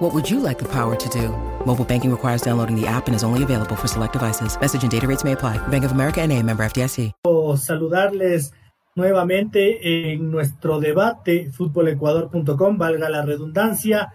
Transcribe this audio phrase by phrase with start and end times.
[0.00, 1.28] What would you like the power to do?
[1.66, 4.58] Mobile banking requires downloading the app and is only available for select devices.
[4.58, 5.58] Message and data rates may apply.
[5.68, 7.12] Bank of America NA, member FDIC.
[7.58, 8.54] Saludarles
[8.96, 14.10] nuevamente en nuestro debate futbolecuador.com, valga la redundancia,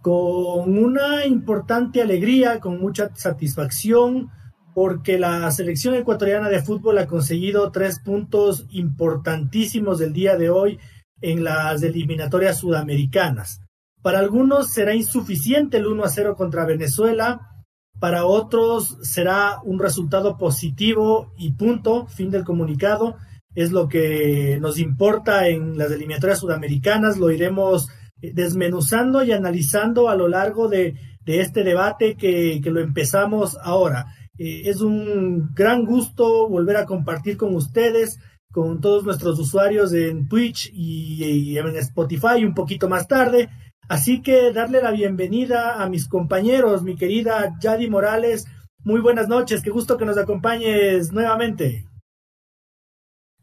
[0.00, 4.30] con una importante alegría, con mucha satisfacción,
[4.74, 10.78] porque la selección ecuatoriana de fútbol ha conseguido tres puntos importantísimos del día de hoy
[11.20, 13.60] en las eliminatorias sudamericanas.
[14.06, 17.40] Para algunos será insuficiente el 1 a 0 contra Venezuela,
[17.98, 23.16] para otros será un resultado positivo y punto, fin del comunicado,
[23.56, 27.88] es lo que nos importa en las eliminatorias sudamericanas, lo iremos
[28.22, 30.94] desmenuzando y analizando a lo largo de,
[31.26, 34.06] este debate que, lo empezamos ahora.
[34.38, 38.20] Eh, es un gran gusto volver a compartir con ustedes,
[38.52, 43.50] con todos nuestros usuarios en Twitch y, en Spotify un poquito más tarde.
[43.88, 48.46] Así que darle la bienvenida a mis compañeros, mi querida Yadi Morales.
[48.82, 51.86] Muy buenas noches, qué gusto que nos acompañes nuevamente.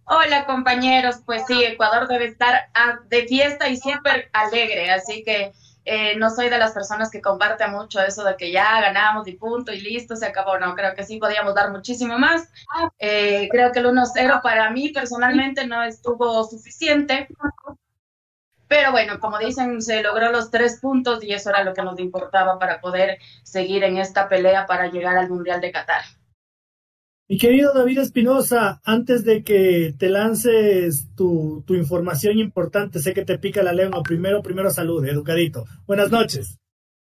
[0.05, 2.67] Hola compañeros, pues sí, Ecuador debe estar
[3.07, 5.53] de fiesta y súper alegre, así que
[5.85, 9.33] eh, no soy de las personas que comparte mucho eso de que ya ganamos y
[9.33, 10.57] punto y listo, se acabó.
[10.57, 12.49] No, creo que sí podíamos dar muchísimo más.
[12.99, 17.27] Eh, creo que el 1-0 para mí personalmente no estuvo suficiente.
[18.75, 21.99] Pero bueno, como dicen, se logró los tres puntos y eso era lo que nos
[21.99, 26.01] importaba para poder seguir en esta pelea para llegar al Mundial de Qatar.
[27.29, 33.37] Mi querido David Espinosa, antes de que te lances tu, información importante, sé que te
[33.37, 34.01] pica la lengua.
[34.01, 35.65] Primero, primero salud, educadito.
[35.85, 36.57] Buenas noches.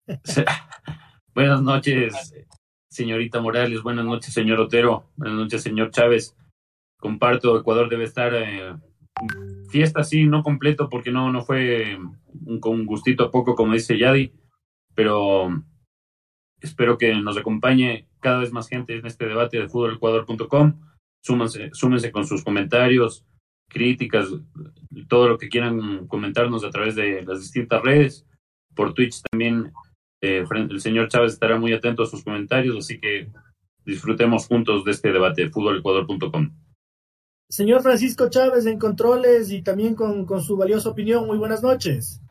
[1.33, 2.33] Buenas noches,
[2.89, 3.81] señorita Morales.
[3.81, 5.05] Buenas noches, señor Otero.
[5.15, 6.35] Buenas noches, señor Chávez.
[6.97, 8.75] Comparto, Ecuador debe estar eh,
[9.69, 11.97] fiesta, sí, no completo, porque no, no fue
[12.45, 14.31] un, un gustito poco, como dice Yadi,
[14.95, 15.63] pero
[16.61, 20.79] espero que nos acompañe cada vez más gente en este debate de fútbolecuador.com.
[21.21, 23.25] Súmense, súmense con sus comentarios,
[23.69, 24.27] críticas,
[25.07, 28.25] todo lo que quieran comentarnos a través de las distintas redes.
[28.75, 29.71] Por Twitch también
[30.21, 33.29] eh, el señor Chávez estará muy atento a sus comentarios, así que
[33.85, 36.51] disfrutemos juntos de este debate, fútbolecuador.com.
[37.49, 42.21] Señor Francisco Chávez en controles y también con, su valiosa opinión, muy buenas noches.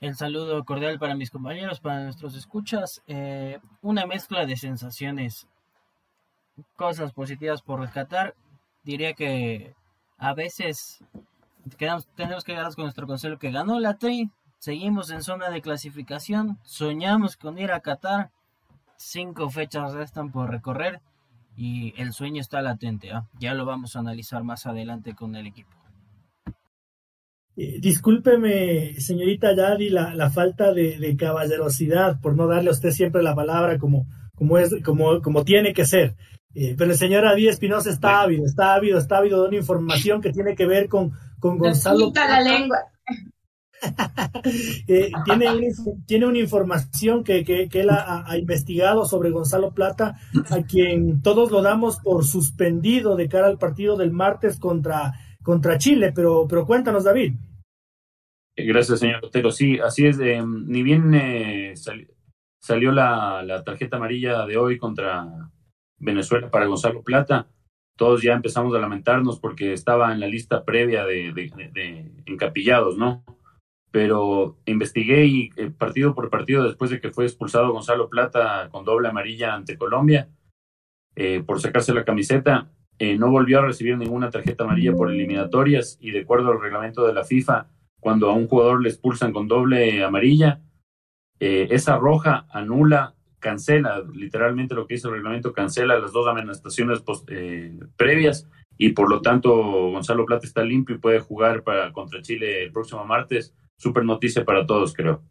[0.00, 3.02] El saludo cordial para mis compañeros, para nuestros escuchas.
[3.06, 5.46] Eh, una mezcla de sensaciones,
[6.76, 8.34] cosas positivas por rescatar.
[8.84, 9.74] Diría que
[10.18, 10.98] a veces
[12.16, 14.30] tenemos que quedarnos con nuestro consejo que ganó la TRI.
[14.58, 16.58] Seguimos en zona de clasificación.
[16.64, 18.30] Soñamos con ir a Qatar.
[18.96, 21.00] Cinco fechas restan por recorrer
[21.58, 23.10] y el sueño está latente.
[23.10, 23.26] ¿ah?
[23.40, 25.70] Ya lo vamos a analizar más adelante con el equipo.
[27.56, 33.24] Eh, discúlpeme, señorita Yadi, la, la falta de, caballerosidad por no darle a usted siempre
[33.24, 36.14] la palabra como, como, es, como, como tiene que ser.
[36.54, 40.20] Eh, pero el señor Adi Espinosa está ávido, está ávido, está ávido de una información
[40.20, 42.12] que tiene que ver con, con Gonzalo.
[42.14, 42.78] la lengua.
[44.86, 45.66] Eh, tiene, una,
[46.06, 50.18] tiene una información que, que, él ha, investigado sobre Gonzalo Plata,
[50.50, 55.12] a quien todos lo damos por suspendido de cara al partido del martes contra,
[55.42, 57.34] contra Chile, pero, pero cuéntanos, David.
[58.56, 59.50] Gracias, señor Otero.
[59.50, 60.18] Sí, así es.
[60.20, 61.74] Eh, ni bien eh,
[62.58, 65.50] salió la, tarjeta amarilla de hoy contra
[65.98, 67.48] Venezuela para Gonzalo Plata,
[67.96, 73.24] todos ya empezamos a lamentarnos porque estaba en la lista previa de, encapillados, ¿no?
[73.90, 78.84] Pero investigué y eh, partido por partido, después de que fue expulsado Gonzalo Plata con
[78.84, 80.28] doble amarilla ante Colombia,
[81.46, 86.20] por sacarse la camiseta, no volvió a recibir ninguna tarjeta amarilla por eliminatorias y de
[86.20, 87.66] acuerdo al reglamento de la FIFA,
[87.98, 90.60] cuando a un jugador le expulsan con doble amarilla,
[91.40, 97.02] eh, esa roja anula, cancela, literalmente lo que dice el reglamento, cancela las dos amonestaciones
[97.28, 102.22] eh, previas y por lo tanto Gonzalo Plata está limpio y puede jugar para contra
[102.22, 103.54] Chile el próximo martes.
[103.78, 105.22] Super noticia para todos, creo.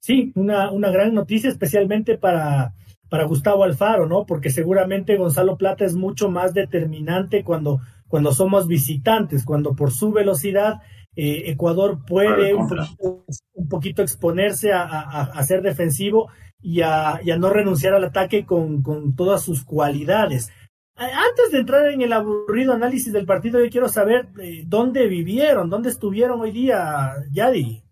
[0.00, 2.74] Sí, una, una gran noticia especialmente para,
[3.08, 4.24] para Gustavo Alfaro, ¿no?
[4.26, 10.12] Porque seguramente Gonzalo Plata es mucho más determinante cuando, cuando somos visitantes, cuando por su
[10.12, 10.80] velocidad
[11.14, 16.28] eh, Ecuador puede un poquito, exponerse a, ser defensivo
[16.60, 18.82] y a, no renunciar al ataque con,
[19.16, 20.52] todas sus cualidades.
[20.98, 25.68] Antes de entrar en el aburrido análisis del partido, yo quiero saber eh, dónde vivieron,
[25.68, 27.82] dónde estuvieron hoy día, Yadi.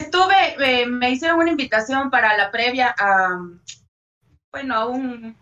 [0.00, 3.38] Estuve, eh, me hicieron una invitación para la previa a,
[4.50, 5.36] bueno, a una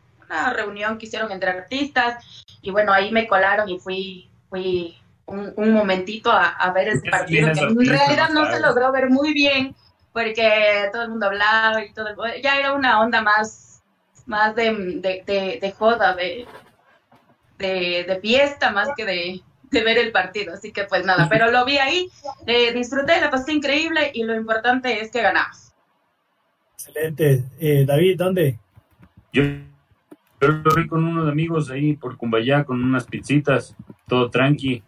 [0.53, 6.31] reunión que hicieron entre artistas y bueno, ahí me colaron y fui, fui un, momentito
[6.31, 9.75] a, ver ese partido que en realidad no se logró ver muy bien
[10.13, 12.09] porque todo el mundo hablaba y todo,
[12.43, 13.74] ya era una onda más
[14.27, 15.01] más de,
[15.61, 16.47] de, joda, de,
[17.59, 20.55] de, fiesta, más que de, ver el partido.
[20.55, 22.09] Así que pues nada, pero lo vi ahí,
[22.47, 25.73] eh, disfruté, la pasé increíble y lo importante es que ganamos.
[26.75, 27.45] Excelente.
[27.59, 28.59] Eh, David, ¿dónde?
[29.33, 29.43] Yo,
[30.41, 33.75] lo vi con unos amigos ahí por Cumbayá, con unas pizzitas,
[34.07, 34.83] todo tranqui.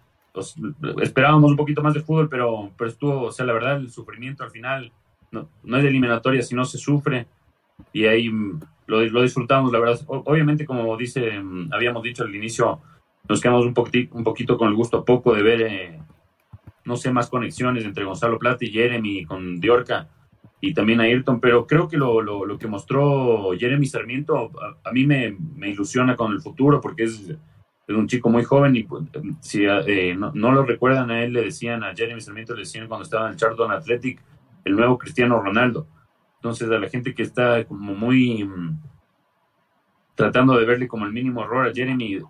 [1.02, 4.44] esperábamos un poquito más de fútbol, pero, pero estuvo, o sea, la verdad, el sufrimiento
[4.44, 4.92] al final
[5.30, 7.26] no, no es de eliminatoria, sino se sufre.
[7.92, 8.30] Y ahí
[8.86, 10.00] lo, lo disfrutamos, la verdad.
[10.06, 12.80] obviamente, como dice, mm, habíamos dicho al inicio,
[13.28, 16.00] nos quedamos un, poquito, un poquito con el gusto poco de ver, eh,
[16.84, 20.08] no sé, más conexiones entre Gonzalo Plata y Jeremy con Diorca
[20.60, 24.50] y también Ayrton, pero creo que lo, lo, que mostró Jeremy Sarmiento
[24.84, 28.74] a, mí me, me, ilusiona con el futuro porque es, es un chico muy joven
[28.74, 29.04] y pues,
[29.40, 32.88] si eh, no, no, lo recuerdan a él, le decían a Jeremy Sarmiento, le decían
[32.88, 34.22] cuando estaba en el Charlton Athletic,
[34.64, 35.86] el nuevo Cristiano Ronaldo
[36.46, 38.78] entonces, a la gente que está como muy mm,
[40.14, 42.20] tratando de verle como el mínimo error a Jeremy,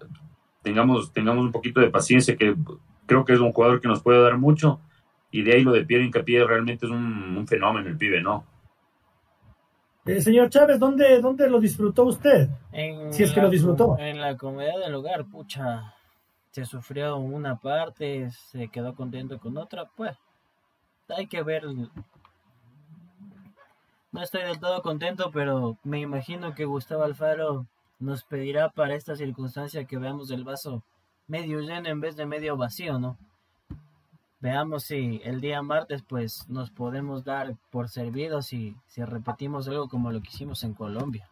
[0.63, 2.57] tengamos, tengamos un poquito de paciencia, que
[3.05, 4.81] creo que es un jugador que nos puede dar mucho.
[5.31, 8.47] Y de ahí lo de Pierre Incapié realmente es un, fenómeno el pibe, ¿no?
[10.07, 12.49] Eh, señor Chávez, ¿dónde, ¿dónde lo disfrutó usted?
[13.11, 13.99] si es que lo disfrutó.
[13.99, 15.93] En la comodidad del hogar, pucha.
[16.53, 20.17] Se sufrió una parte, se quedó contento con otra, pues
[21.09, 21.65] hay que ver
[24.13, 27.67] no estoy del todo contento, pero me imagino que Gustavo Alfaro
[27.99, 30.83] nos pedirá para esta circunstancia que veamos el vaso
[31.27, 33.19] medio lleno en vez de medio vacío, ¿no?
[34.41, 39.89] Veamos si el día martes pues nos podemos dar por servidos y si repetimos algo
[39.89, 41.29] como lo que hicimos en Colombia.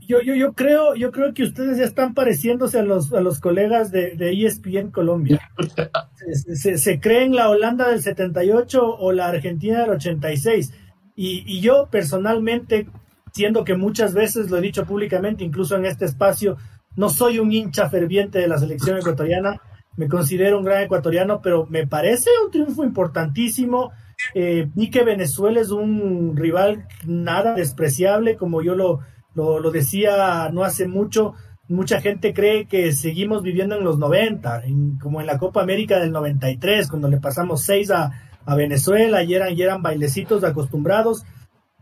[0.00, 3.38] Yo, yo, yo creo, yo creo que ustedes ya están pareciéndose a los, a los
[3.38, 5.40] colegas de, de ESPN Colombia.
[6.32, 10.72] Se, se, creen la Holanda del 78 o la Argentina del 86.
[11.14, 12.88] Y, y yo personalmente,
[13.32, 16.56] siendo que muchas veces lo he dicho públicamente, incluso en este espacio,
[16.96, 19.60] no soy un hincha ferviente de la selección ecuatoriana,
[19.96, 23.92] me considero un gran ecuatoriano, pero me parece un triunfo importantísimo.
[24.34, 29.00] Eh, que Venezuela es un rival nada despreciable, como yo lo,
[29.36, 31.34] lo, decía no hace mucho,
[31.68, 34.62] mucha gente cree que seguimos viviendo en los 90,
[35.00, 38.22] como en la Copa América del 93, cuando le pasamos 6 a,
[38.56, 41.24] Venezuela y eran, y eran bailecitos acostumbrados.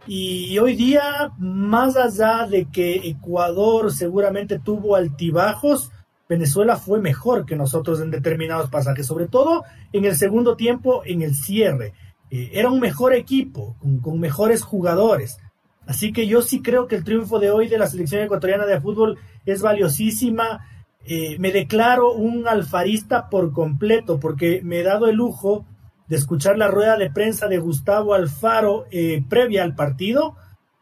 [0.07, 5.91] Y hoy día, más allá de que Ecuador seguramente tuvo altibajos,
[6.27, 11.21] Venezuela fue mejor que nosotros en determinados pasajes, sobre todo en el segundo tiempo, en
[11.21, 11.93] el cierre.
[12.31, 15.39] Eh, era un mejor equipo, con mejores jugadores.
[15.87, 18.81] Así que yo sí creo que el triunfo de hoy de la selección ecuatoriana de
[18.81, 20.67] fútbol es valiosísima.
[21.05, 25.67] Eh, me declaro un alfarista por completo porque me he dado el lujo
[26.09, 30.37] de escuchar la rueda de prensa de Gustavo Alfaro eh, previa al partido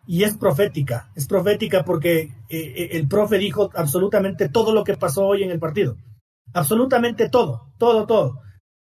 [0.06, 5.26] y es profética, es profética porque eh, el profe dijo absolutamente todo lo que pasó
[5.26, 5.96] hoy en el partido,
[6.52, 8.40] absolutamente todo, todo, todo.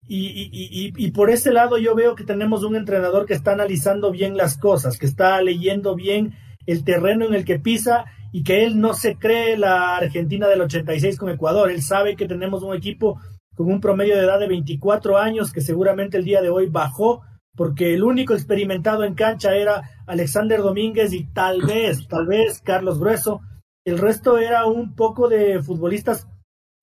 [0.09, 4.57] Y, por ese lado yo veo que tenemos un entrenador que está analizando bien las
[4.57, 6.35] cosas, que está leyendo bien
[6.67, 10.61] el terreno en el que pisa y que él no se cree la Argentina del
[10.61, 11.71] 86 con Ecuador.
[11.71, 13.21] Él sabe que tenemos un equipo
[13.55, 17.23] con un promedio de edad de 24 años que seguramente el día de hoy bajó
[17.57, 23.01] porque el único experimentado en cancha era Alexander Domínguez y tal vez, tal vez Carlos
[23.01, 23.41] Grueso.
[23.85, 26.29] El resto era un poco de futbolistas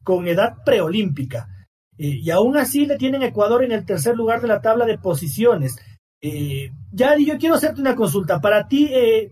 [0.04, 1.48] con edad preolímpica.
[1.98, 4.98] Eh, y aún así le tienen Ecuador en el tercer lugar de la tabla de
[4.98, 5.78] posiciones.
[6.22, 8.42] Eh, ya yo quiero hacerte una consulta.
[8.42, 9.32] ¿Para ti eh,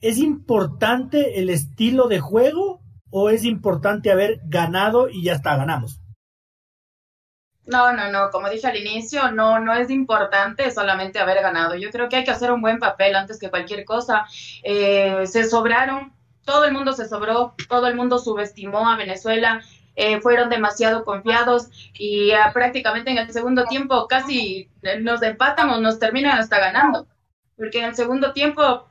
[0.00, 6.00] es importante el estilo de juego o es importante haber ganado y ya está, ganamos?
[7.64, 11.76] No, no, no, como dije al inicio, no, no es importante solamente haber ganado.
[11.76, 14.26] Yo creo que hay que hacer un buen papel antes que cualquier cosa.
[14.32, 16.12] se sobraron,
[16.44, 19.62] todo el mundo se sobró, todo el mundo subestimó a Venezuela,
[19.94, 21.68] eh, fueron demasiado confiados
[21.98, 24.70] y ah, prácticamente en el segundo tiempo casi
[25.00, 27.06] nos empatan o nos terminan hasta ganando.
[27.56, 28.88] Porque en el segundo tiempo,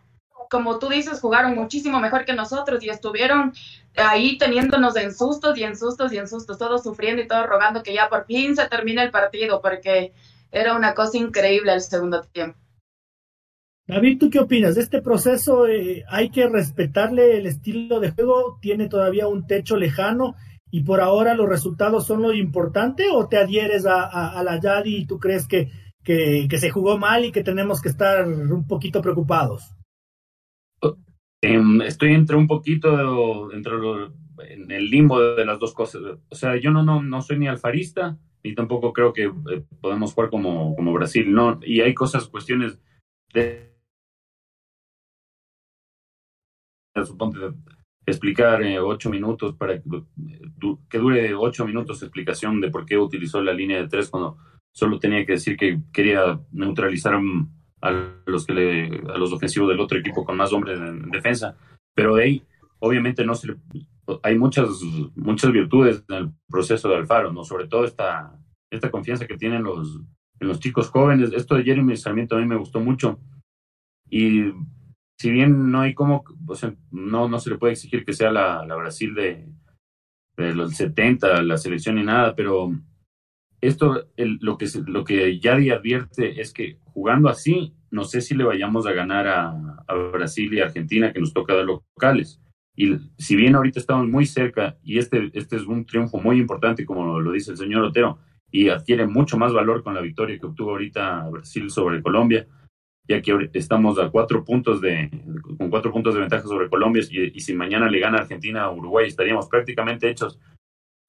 [0.49, 3.53] como tú dices, jugaron muchísimo mejor que nosotros y estuvieron
[3.95, 7.83] ahí teniéndonos en sustos y en sustos y en sustos, todos sufriendo y todos rogando
[7.83, 10.13] que ya por fin se termine el partido porque
[10.51, 12.57] era una cosa increíble el segundo tiempo.
[13.87, 14.75] David, ¿tú qué opinas?
[14.75, 18.57] ¿De este proceso eh, hay que respetarle el estilo de juego?
[18.61, 20.35] ¿Tiene todavía un techo lejano?
[20.71, 23.07] ¿Y por ahora los resultados son lo importante?
[23.11, 25.69] ¿O te adhieres a, la Yadi y tú crees que,
[26.03, 29.75] que, se jugó mal y que tenemos que estar un poquito preocupados?
[31.41, 33.73] Em, estoy entre un poquito entre
[34.49, 36.01] en el limbo de las dos cosas.
[36.29, 40.13] O sea, yo no, no, no soy ni alfarista, ni tampoco creo que eh, podemos
[40.13, 41.31] jugar como, como Brasil.
[41.33, 42.79] No, y hay cosas, cuestiones
[43.33, 43.71] de
[47.05, 47.39] suponte
[48.11, 49.89] explicar eh, ocho minutos para que,
[50.89, 54.37] que dure ocho minutos explicación de por qué utilizó la línea de tres cuando
[54.71, 57.19] solo tenía que decir que quería neutralizar
[57.81, 61.57] a los que le, a los ofensivos del otro equipo con más hombres en, defensa.
[61.93, 62.43] Pero de ahí
[62.79, 63.55] obviamente no se
[64.23, 64.69] hay muchas
[65.15, 68.37] muchas virtudes en el proceso de Alfaro no sobre todo esta
[68.69, 70.01] esta confianza que tienen los
[70.41, 71.31] en los chicos jóvenes.
[71.33, 73.19] Esto de Jeremy Sarmiento a mí me gustó mucho.
[74.09, 74.51] Y
[75.21, 78.31] si bien no hay como, o sea, no, no se le puede exigir que sea
[78.31, 79.45] la, Brasil de,
[80.35, 82.71] los 70, la selección ni nada, pero
[83.61, 88.45] esto, lo, que, lo que Yadi advierte es que jugando así, no sé si le
[88.45, 89.77] vayamos a ganar a,
[90.11, 92.41] Brasil y Argentina, que nos toca de locales.
[92.75, 96.83] Y si bien ahorita estamos muy cerca, y este, este es un triunfo muy importante,
[96.83, 98.17] como lo dice el señor Otero,
[98.49, 102.47] y adquiere mucho más valor con la victoria que obtuvo ahorita Brasil sobre Colombia,
[103.11, 105.09] ya que estamos a cuatro puntos de,
[105.57, 109.07] con cuatro puntos de ventaja sobre Colombia y, si mañana le gana Argentina a Uruguay
[109.07, 110.39] estaríamos prácticamente hechos.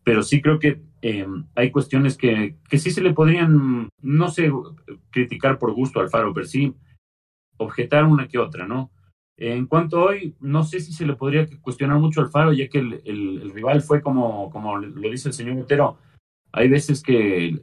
[0.05, 4.51] Pero sí creo que eh, hay cuestiones que, que sí se le podrían, no sé,
[5.11, 6.75] criticar por gusto al Faro, pero sí
[7.57, 8.91] objetar una que otra, ¿no?
[9.37, 12.69] En cuanto a hoy, no sé si se le podría cuestionar mucho al Faro, ya
[12.69, 15.99] que el, el, rival fue como, como lo dice el señor Otero,
[16.51, 17.61] hay veces que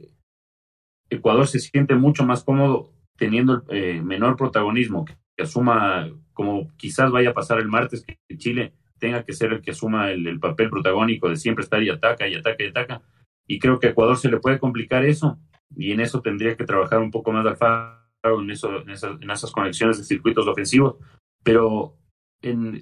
[1.10, 7.30] Ecuador se siente mucho más cómodo teniendo eh, menor protagonismo, que, asuma, como quizás vaya
[7.30, 11.28] a pasar el martes, que Chile tenga que ser el que asuma el, papel protagónico
[11.28, 13.02] de siempre estar y ataca y ataca y ataca.
[13.46, 15.38] Y creo que a Ecuador se le puede complicar eso,
[15.76, 20.04] y en eso tendría que trabajar un poco más Alfaro, en, en, esas, conexiones de
[20.04, 20.96] circuitos ofensivos.
[21.44, 21.98] Pero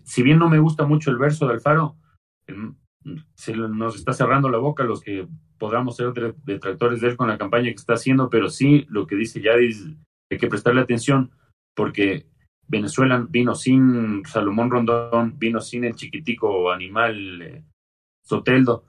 [0.05, 1.97] si bien no me gusta mucho el verso de Alfaro,
[3.35, 5.27] se nos está cerrando la boca los que
[5.59, 6.13] podamos ser
[6.45, 9.85] detractores de él con la campaña que está haciendo, pero sí lo que dice Yadis
[10.31, 11.31] hay que prestarle atención
[11.75, 12.27] porque
[12.67, 17.65] Venezuela vino sin Salomón Rondón, vino sin el chiquitico animal eh,
[18.23, 18.85] Soteldo,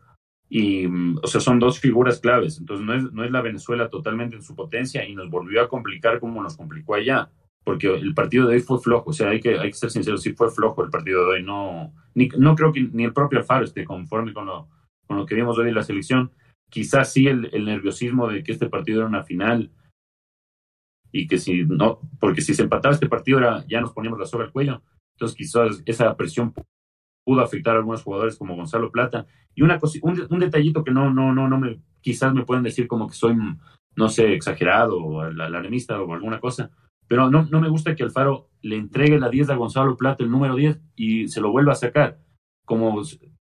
[0.50, 2.60] y, mm, o sea, son dos figuras claves.
[2.60, 5.70] Entonces, no es, no es la Venezuela totalmente en su potencia y nos volvió a
[5.70, 7.30] complicar como nos complicó allá,
[7.64, 9.12] porque el partido de hoy fue flojo.
[9.12, 11.44] O sea, hay que, hay que ser sinceros, sí fue flojo el partido de hoy.
[11.44, 14.68] No, ni, no creo que ni el propio Alfaro esté conforme con lo,
[15.08, 16.32] con lo que vimos hoy en la selección.
[16.70, 19.72] Quizás sí el, el nerviosismo de que este partido era una final
[21.12, 24.26] y que si no, porque si se empataba este partido era, ya nos poníamos la
[24.26, 24.82] soga al cuello,
[25.16, 26.54] entonces quizás esa presión
[27.26, 29.28] pudo afectar a algunos jugadores como Gonzalo Plata.
[29.54, 32.88] Y una cosa, un, detallito que no, no, no, no me, quizás me pueden decir
[32.88, 33.36] como que soy,
[33.96, 36.72] no sé, exagerado o alarmista o alguna cosa,
[37.08, 40.32] pero no, no me gusta que Alfaro le entregue la 10 a Gonzalo Plata, el
[40.32, 42.20] número 10, y se lo vuelva a sacar.
[42.66, 43.02] Como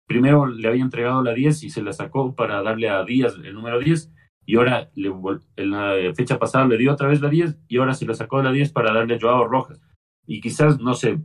[0.05, 3.53] primero le había entregado la 10 y se la sacó para darle a Díaz el
[3.53, 4.11] número 10,
[4.45, 5.11] y ahora le,
[5.55, 8.41] en la fecha pasada le dio otra vez la 10 y ahora se le sacó
[8.41, 9.81] la 10 para darle a Joao Rojas.
[10.25, 11.19] Y quizás, no sé,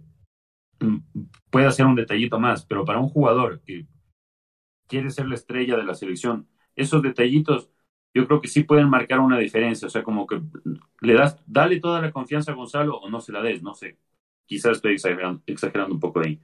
[0.81, 0.99] mm,
[1.51, 3.87] puede hacer un detallito más, pero para un jugador que
[4.87, 7.71] quiere ser la estrella de la selección, esos detallitos
[8.15, 9.87] yo creo que sí pueden marcar una diferencia.
[9.87, 10.41] O sea, como que
[11.01, 13.99] le das, dale toda la confianza a Gonzalo o no se la des, no sé.
[14.47, 16.41] Quizás estoy exagerando un poco ahí.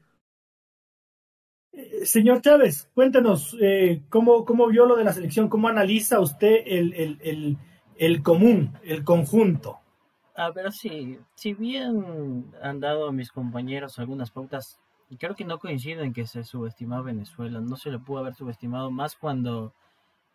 [1.77, 6.63] Eh, señor Chávez, cuéntenos eh, ¿cómo, cómo vio lo de la selección, cómo analiza usted
[6.67, 7.59] el, el,
[7.97, 9.81] el, común, el conjunto.
[10.37, 14.79] A ver, si, si bien han dado mis compañeros algunas pautas,
[15.19, 17.61] creo que no coincido en que se subestimó a Venezuela.
[17.61, 19.73] No se le pudo haber subestimado más cuando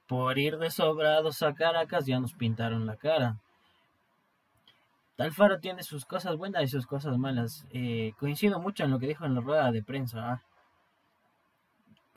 [0.08, 3.38] por ir de sobrados a Caracas ya nos pintaron la cara.
[5.18, 7.66] Alfaro tiene sus cosas buenas y sus cosas malas.
[7.72, 10.42] Eh, coincido mucho en lo que dijo en la rueda de prensa.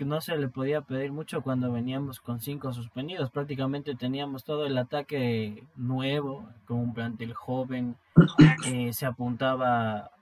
[0.05, 3.31] No se le podía pedir mucho cuando veníamos con cinco suspendidos.
[3.31, 7.97] Prácticamente teníamos todo el ataque nuevo, con un plantel joven.
[8.67, 10.13] Eh, se apuntaba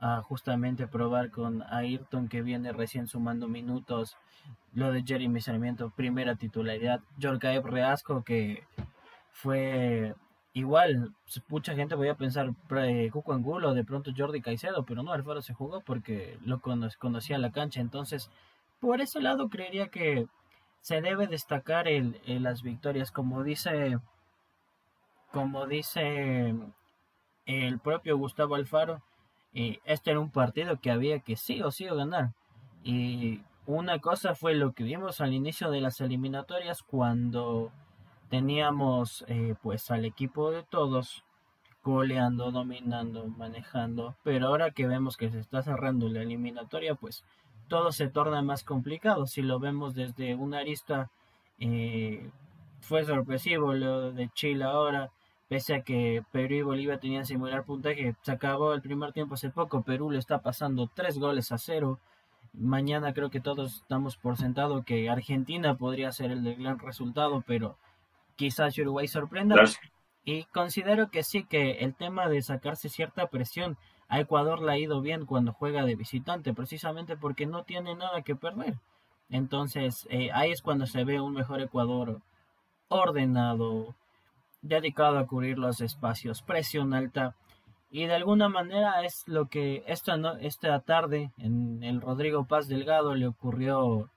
[0.00, 4.16] a justamente probar con Ayrton, que viene recién sumando minutos.
[4.72, 7.00] Lo de Jeremy Sarmiento, primera titularidad.
[7.20, 8.64] Jorgaev Reasco, que
[9.30, 10.14] fue
[10.52, 11.14] igual.
[11.48, 12.52] Mucha gente podía pensar
[13.12, 17.52] Cuco Angulo, de pronto Jordi Caicedo, pero no, Alfaro se jugó porque lo conocía la
[17.52, 17.80] cancha.
[17.80, 18.30] Entonces
[18.80, 20.26] por ese lado creería que
[20.80, 23.98] se debe destacar el, las victorias, como dice,
[25.32, 26.54] como dice
[27.46, 29.02] el propio Gustavo Alfaro,
[29.52, 32.34] y este era un partido que había que sí o sí ganar.
[32.84, 37.72] Y una cosa fue lo que vimos al inicio de las eliminatorias cuando
[38.28, 41.24] teníamos eh, pues al equipo de todos
[41.82, 47.24] goleando, dominando, manejando, pero ahora que vemos que se está cerrando la eliminatoria, pues
[47.68, 49.26] todo se torna más complicado.
[49.26, 51.10] Si lo vemos desde una arista,
[51.58, 52.30] eh,
[52.80, 55.10] fue sorpresivo lo de Chile ahora,
[55.48, 59.50] pese a que Perú y Bolivia tenían similar puntaje, se acabó el primer tiempo hace
[59.50, 61.98] poco, Perú le está pasando tres goles a cero.
[62.52, 67.76] Mañana creo que todos estamos por sentado que Argentina podría ser el gran resultado, pero
[68.36, 69.56] quizás Uruguay sorprenda.
[70.24, 73.76] Y considero que sí, que el tema de sacarse cierta presión
[74.08, 78.22] a Ecuador le ha ido bien cuando juega de visitante, precisamente porque no tiene nada
[78.22, 78.74] que perder.
[79.28, 82.20] Entonces, eh, ahí es cuando se ve un mejor Ecuador
[82.88, 83.94] ordenado,
[84.62, 87.34] dedicado a cubrir los espacios, presión alta.
[87.90, 92.68] Y de alguna manera es lo que esta, no, esta tarde en el Rodrigo Paz
[92.68, 94.10] Delgado le ocurrió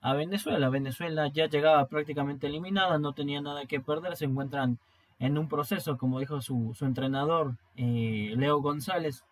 [0.00, 0.68] a Venezuela.
[0.68, 4.78] Venezuela ya llegaba prácticamente eliminada, no tenía nada que perder, se encuentran
[5.18, 9.24] en un proceso, como dijo su, su entrenador, eh, Leo González,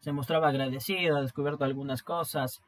[0.00, 2.60] se mostraba agradecido, ha descubierto algunas cosas,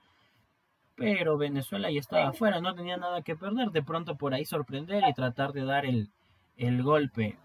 [0.96, 5.02] pero Venezuela ya estaba afuera, no tenía nada que perder, de pronto por ahí sorprender
[5.08, 6.10] y tratar de dar el,
[6.56, 7.38] el golpe.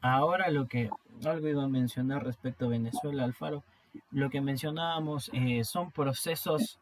[0.00, 0.90] Ahora lo que
[1.26, 3.64] algo iba a mencionar respecto a Venezuela, Alfaro,
[4.10, 6.78] lo que mencionábamos eh, son procesos,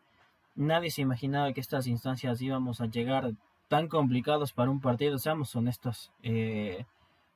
[0.54, 3.32] nadie se imaginaba que estas instancias íbamos a llegar
[3.68, 6.12] tan complicados para un partido, seamos honestos.
[6.22, 6.84] Eh,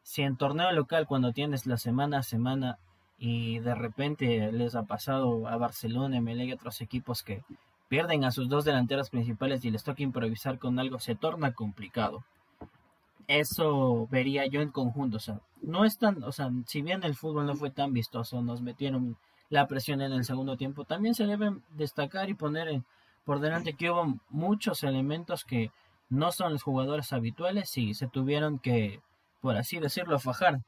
[0.03, 2.79] si en torneo local cuando tienes la semana a semana
[3.25, 7.45] y de repente les ha pasado a Barcelona, MLE y otros equipos que
[7.87, 12.25] pierden a sus dos delanteros principales y les toca improvisar con algo, se torna complicado.
[13.29, 17.15] Eso vería yo en conjunto, o sea, no es tan, o sea, si bien el
[17.15, 19.17] fútbol no fue tan vistoso, nos metieron
[19.51, 22.83] la presión en el segundo tiempo, también se debe destacar y poner
[23.25, 25.71] por delante que hubo muchos elementos que
[26.09, 29.01] no son los jugadores habituales y se tuvieron que
[29.43, 30.61] por así decirlo, fajar.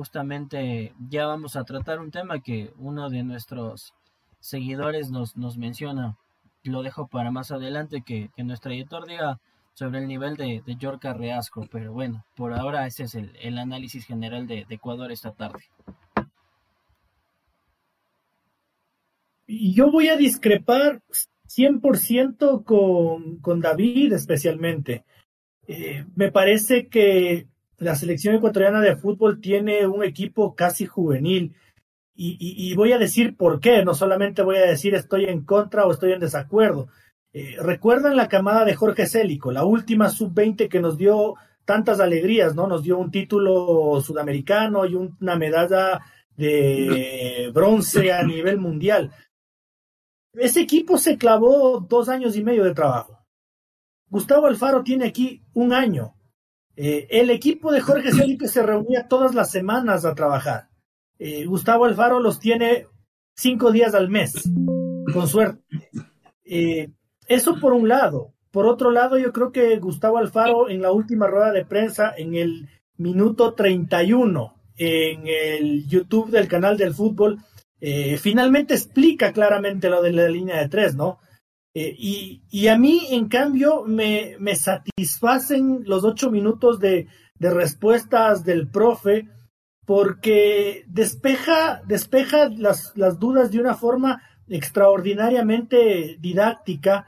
[0.00, 3.92] Justamente ya vamos a tratar un tema que uno de nuestros
[4.38, 6.16] seguidores nos, nos menciona.
[6.62, 9.40] Lo dejo para más adelante que, que nuestro editor diga
[9.74, 11.68] sobre el nivel de, de Yorka Reasco.
[11.70, 15.64] Pero bueno, por ahora ese es el, el análisis general de, de Ecuador esta tarde.
[19.46, 21.02] Yo voy a discrepar
[21.46, 25.04] 100% con, con David especialmente.
[25.68, 27.49] Eh, me parece que
[27.80, 31.56] la selección ecuatoriana de fútbol tiene un equipo casi juvenil.
[32.22, 35.92] Y, voy a decir por qué, no solamente voy a decir estoy en contra o
[35.92, 36.88] estoy en desacuerdo.
[37.32, 42.54] Eh, ¿Recuerdan la camada de Jorge Célico, la última sub-20 que nos dio tantas alegrías,
[42.54, 42.66] ¿no?
[42.66, 46.02] Nos dio un título sudamericano y una medalla
[46.36, 49.10] de bronce a nivel mundial.
[50.34, 53.24] Ese equipo se clavó dos años y medio de trabajo.
[54.10, 56.19] Gustavo Alfaro tiene aquí un año
[56.82, 60.70] eh, el equipo de Jorge Celipe se reunía todas las semanas a trabajar.
[61.18, 62.86] Eh, Gustavo Alfaro los tiene
[63.34, 64.48] cinco días al mes,
[65.12, 65.62] con suerte.
[66.42, 66.88] Eh,
[67.26, 68.32] eso por un lado.
[68.50, 72.34] Por otro lado, yo creo que Gustavo Alfaro en la última rueda de prensa, en
[72.34, 77.40] el minuto 31, en el YouTube del canal del fútbol,
[78.18, 81.18] finalmente explica claramente lo de la línea de tres, ¿no?
[81.74, 87.06] Eh, y, y, a mí, en cambio, me, me satisfacen los ocho minutos de,
[87.38, 89.28] de, respuestas del profe
[89.86, 97.06] porque despeja, despeja las, las dudas de una forma extraordinariamente didáctica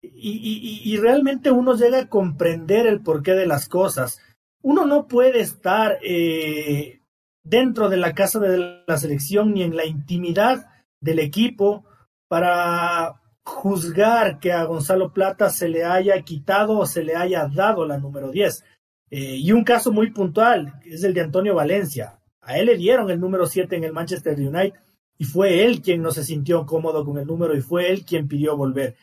[0.00, 4.20] y, y, y, realmente uno llega a comprender el porqué de las cosas.
[4.62, 7.00] Uno no puede estar eh,
[7.42, 10.66] dentro de la casa de la selección ni en la intimidad
[11.00, 11.84] del equipo
[12.28, 17.86] para juzgar que a Gonzalo Plata se le haya quitado o se le haya dado
[17.86, 18.64] la número 10.
[19.10, 22.18] Eh, y un caso muy puntual es el de Antonio Valencia.
[22.40, 24.78] A él le dieron el número 7 en el Manchester United
[25.18, 28.28] y fue él quien no se sintió cómodo con el número y fue él quien
[28.28, 28.96] pidió volver.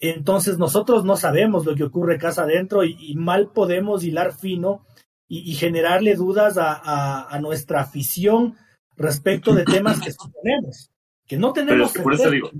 [0.00, 4.86] Entonces nosotros no sabemos lo que ocurre casa adentro y, mal podemos hilar fino
[5.26, 8.56] y, generarle dudas a, a, nuestra afición
[8.96, 10.90] respecto de temas que suponemos,
[11.26, 11.92] que no tenemos.
[11.92, 12.50] por eso digo,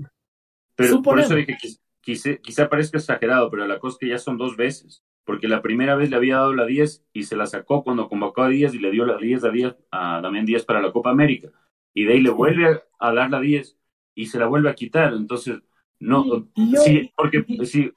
[0.79, 1.57] pero por eso dije
[2.01, 5.03] que quizá parezca exagerado, pero la cosa es que ya son dos veces.
[5.25, 8.43] Porque la primera vez le había dado la 10 y se la sacó cuando convocó
[8.43, 11.11] a Díaz y le dio la 10 a, Díaz, a Damián Díaz para la Copa
[11.11, 11.49] América.
[11.93, 13.77] Y de ahí le vuelve a, dar la 10
[14.15, 15.13] y se la vuelve a quitar.
[15.13, 15.59] Entonces,
[15.99, 16.49] no,
[16.83, 17.91] sí, porque sí,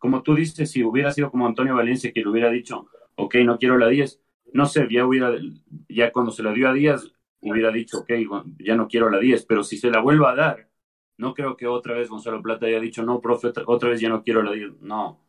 [0.00, 3.56] como tú dices, si hubiera sido como Antonio Valencia que le hubiera dicho, ok, no
[3.56, 4.20] quiero la 10,
[4.52, 5.32] no sé, ya hubiera,
[5.88, 7.10] ya cuando se la dio a Díaz,
[7.40, 8.10] hubiera dicho, ok,
[8.58, 10.65] ya no quiero la 10, pero si se la vuelva a dar,
[11.18, 14.22] no creo que otra vez Gonzalo Plata haya dicho, no, profe, otra vez ya no
[14.22, 14.80] quiero la 10.
[14.80, 15.20] No.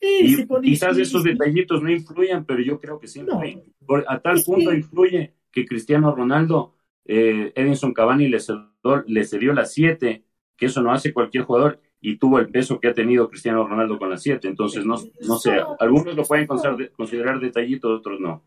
[0.00, 3.62] y, quizás esos detallitos no influyan, pero yo creo que sí influyen.
[4.06, 9.64] a tal punto influye que Cristiano Ronaldo, eh, Edinson Cavani le cedió, le cedió la
[9.64, 10.24] 7,
[10.56, 13.98] que eso no hace cualquier jugador, y tuvo el peso que ha tenido Cristiano Ronaldo
[13.98, 14.48] con la 7.
[14.48, 18.42] Entonces, no, no sé, algunos lo pueden considerar, considerar detallito, otros no.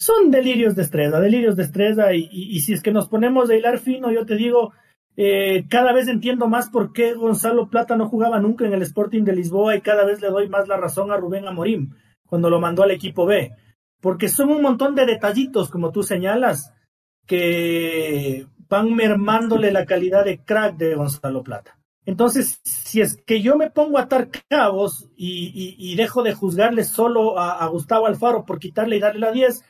[0.00, 3.56] Son delirios de estrella, delirios de estrella, y, y, si es que nos ponemos a
[3.56, 4.72] hilar fino, yo te digo,
[5.20, 9.24] eh, cada vez entiendo más por qué Gonzalo Plata no jugaba nunca en el Sporting
[9.24, 11.90] de Lisboa y cada vez le doy más la razón a Rubén Amorim
[12.24, 13.50] cuando lo mandó al equipo B.
[14.00, 16.72] Porque son un montón de detallitos, como tú señalas,
[17.26, 21.80] que van mermándole la calidad de crack de Gonzalo Plata.
[22.06, 27.40] Entonces, si es que yo me pongo a atar cabos y, dejo de juzgarle solo
[27.40, 29.64] a, a, Gustavo Alfaro por quitarle y darle la 10,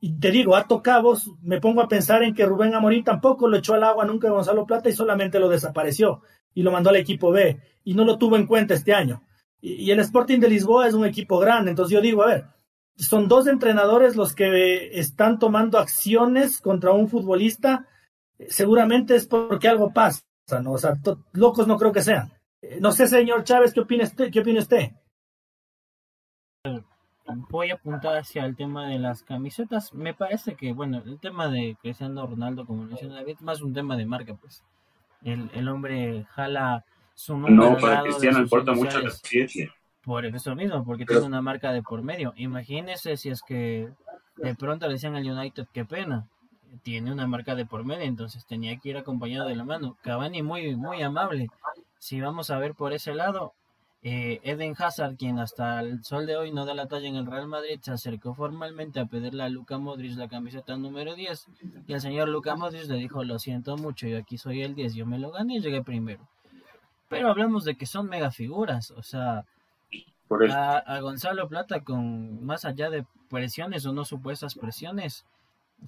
[0.00, 3.56] y te digo, a cabos, me pongo a pensar en que Rubén Amorín tampoco lo
[3.56, 6.22] echó al agua nunca a Gonzalo Plata y solamente lo desapareció
[6.54, 9.22] y lo mandó al equipo B y no lo tuvo en cuenta este año.
[9.60, 12.46] Y, el Sporting de Lisboa es un equipo grande, entonces yo digo, a ver,
[12.96, 17.88] son dos entrenadores los que están tomando acciones contra un futbolista,
[18.48, 20.22] seguramente es porque algo pasa,
[20.62, 20.72] ¿no?
[20.72, 20.94] O sea,
[21.32, 22.32] locos no creo que sean.
[22.62, 24.30] Eh, no sé, señor Chávez, ¿qué opina usted?
[24.30, 24.92] ¿Qué opina usted?
[27.50, 29.92] Voy a apuntar hacia el tema de las camisetas.
[29.94, 33.72] Me parece que, bueno, el tema de Cristiano Ronaldo, como menciona David, es más un
[33.72, 34.62] tema de marca, pues.
[35.22, 37.36] El, el hombre jala su.
[37.36, 39.74] No, para Cristiano importa mucho la ciencia.
[40.02, 42.32] Por eso mismo, porque tiene una marca de por medio.
[42.36, 43.90] Imagínese si es que
[44.36, 46.28] de pronto le decían al United, qué pena,
[46.82, 49.96] tiene una marca de por medio, entonces tenía que ir acompañado de la mano.
[50.02, 51.48] Cavani muy, muy amable.
[51.98, 53.54] Si vamos a ver por ese lado,
[54.02, 57.26] eh, Eden Hazard, quien hasta el sol de hoy no da la talla en el
[57.26, 61.46] Real Madrid, se acercó formalmente a pedirle a Luca Modric la camiseta número 10
[61.88, 64.94] y el señor Luca Modric le dijo, lo siento mucho, yo aquí soy el 10,
[64.94, 66.28] yo me lo gané y llegué primero.
[67.08, 69.44] Pero hablamos de que son mega figuras, o sea,
[70.52, 75.24] a, Gonzalo Plata con más allá de presiones o no supuestas presiones,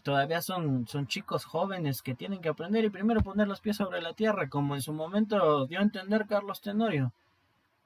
[0.03, 4.03] todavía son, son chicos jóvenes que tienen que aprender y primero poner los pies sobre
[4.03, 7.13] la tierra, como en su momento dio a entender Carlos Tenorio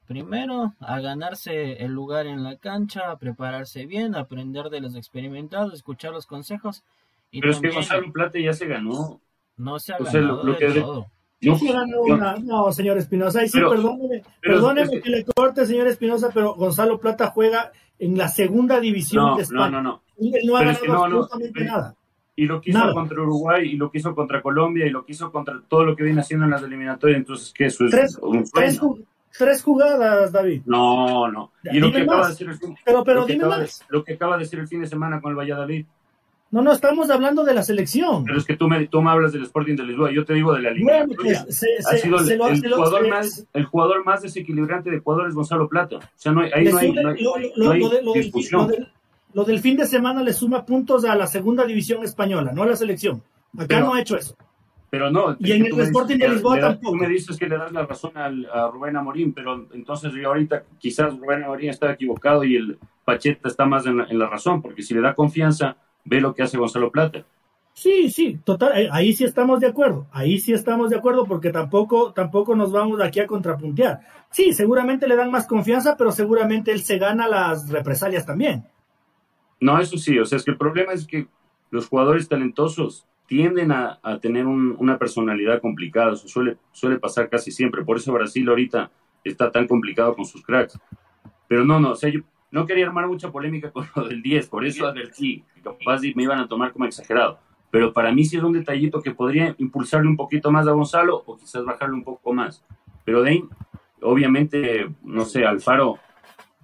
[0.07, 4.95] Primero, a ganarse el lugar en la cancha, a prepararse bien, a aprender de los
[4.95, 6.83] experimentados, escuchar los consejos.
[7.31, 9.19] Y Pero es que Gonzalo Plata ya se ganó.
[9.57, 11.07] No se ha ganado lo, que todo.
[11.41, 17.31] No, no, señor Espinosa, sí, perdóneme, perdóneme que, le corte, señor Espinosa, pero Gonzalo Plata
[17.33, 19.69] juega en la segunda división de España.
[19.69, 20.31] No, no, no.
[20.43, 21.95] no ha ganado absolutamente nada.
[22.35, 25.13] Y lo que hizo contra Uruguay, y lo que hizo contra Colombia, y lo que
[25.13, 27.65] hizo contra todo lo que viene haciendo en las eliminatorias, entonces, ¿qué?
[27.65, 28.81] Eso es un sueño tres
[29.63, 30.63] jugadas, David.
[30.65, 31.51] No, no.
[31.63, 33.83] Y lo que, acaba de decir el fin, pero, pero dime más.
[33.89, 35.85] lo que acaba de decir el fin de semana con el Valladolid.
[36.51, 38.23] No, no, estamos hablando de la selección.
[38.23, 40.53] Pero es que tú me, tú me hablas del Sporting de Lisboa, yo te digo
[40.53, 41.05] de la Liga.
[41.21, 41.41] Pues,
[41.85, 45.97] ha sido el, jugador más, el jugador más desequilibrante de Ecuador es Gonzalo Plata.
[45.97, 48.71] O sea, no hay, ahí no hay, no hay, discusión.
[49.33, 52.67] Lo del fin de semana le suma puntos a la segunda división española, no a
[52.67, 53.21] la selección.
[53.57, 54.37] Acá no ha hecho eso.
[54.89, 55.35] Pero no.
[55.39, 56.95] Y en el Sporting de Lisboa tampoco.
[56.95, 60.63] Me dices que le das la razón al, a Rubén Amorín, pero entonces yo ahorita
[60.79, 64.93] quizás Rubén Amorín está equivocado y el Pacheta está más en la, razón, porque si
[64.93, 67.23] le da confianza, ve lo que hace Gonzalo Plata.
[67.73, 71.51] Sí, sí, total, eh, ahí sí estamos de acuerdo, ahí sí estamos de acuerdo porque
[71.51, 73.99] tampoco, tampoco nos vamos aquí a contrapuntear.
[74.31, 78.65] Sí, seguramente le dan más confianza, pero seguramente él se gana las represalias también.
[79.59, 81.27] No, eso sí, o sea, es que el problema es que
[81.69, 87.97] los jugadores talentosos tienden a, tener una personalidad complicada, eso suele, pasar casi siempre, por
[87.97, 88.91] eso Brasil ahorita
[89.23, 90.79] está tan complicado con sus cracks.
[91.47, 91.93] Pero no, no,
[92.51, 96.23] no quería armar mucha polémica con lo del 10, por eso advertí, que capaz me
[96.23, 97.39] iban a tomar como exagerado.
[97.71, 101.23] Pero para mí sí es un detallito que podría impulsarle un poquito más a Gonzalo
[101.25, 102.63] o quizás bajarle un poco más.
[103.03, 103.43] Pero de
[104.01, 105.99] obviamente, no sé, Alfaro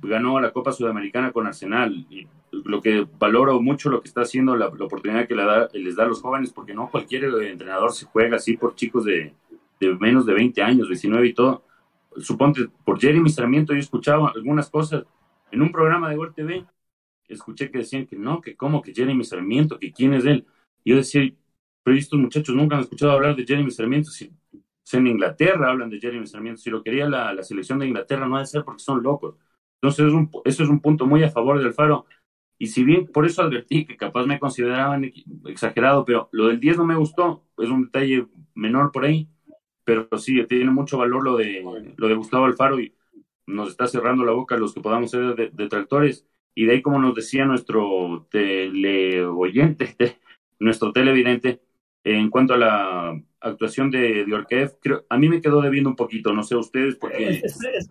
[0.02, 4.56] ganó la Copa Sudamericana con Arsenal y lo que valoro mucho lo que está haciendo,
[4.56, 8.36] la, oportunidad que da, les da a los jóvenes, porque no cualquier entrenador se juega
[8.36, 9.34] así por chicos de,
[10.00, 11.64] menos de 20 años, 19 y todo.
[12.18, 15.06] Suponte, por Jeremy Sarmiento yo escuchaba algunas cosas
[15.50, 16.66] en un programa de Gol TV,
[17.28, 20.46] escuché que decían que no, que cómo, que Jeremy Sarmiento, que quién es él.
[20.84, 21.32] yo decía,
[21.84, 24.32] pero estos muchachos nunca han escuchado hablar de Jeremy Sarmiento, si,
[24.94, 28.36] en Inglaterra hablan de Jeremy Sarmiento, si lo quería la, la selección de Inglaterra no
[28.36, 29.36] ha de ser porque son locos.
[29.76, 32.06] Entonces, es un, eso es un punto muy a favor del Faro
[32.62, 35.12] y si bien por eso advertí que capaz me consideraban
[35.48, 39.28] exagerado, pero lo del 10 no me gustó, es un detalle menor por ahí,
[39.84, 41.66] pero sí, tiene mucho valor lo de,
[41.98, 42.94] lo de Gustavo Alfaro y
[43.48, 46.28] nos está cerrando la boca los que podamos ser detractores.
[46.54, 49.96] y de ahí, como nos decía nuestro teleoyente,
[50.60, 51.64] nuestro televidente,
[52.04, 56.32] En cuento a la actuación de Diorkev, creo, a mí me quedó debiendo un poquito,
[56.32, 57.42] no sé ustedes, porque...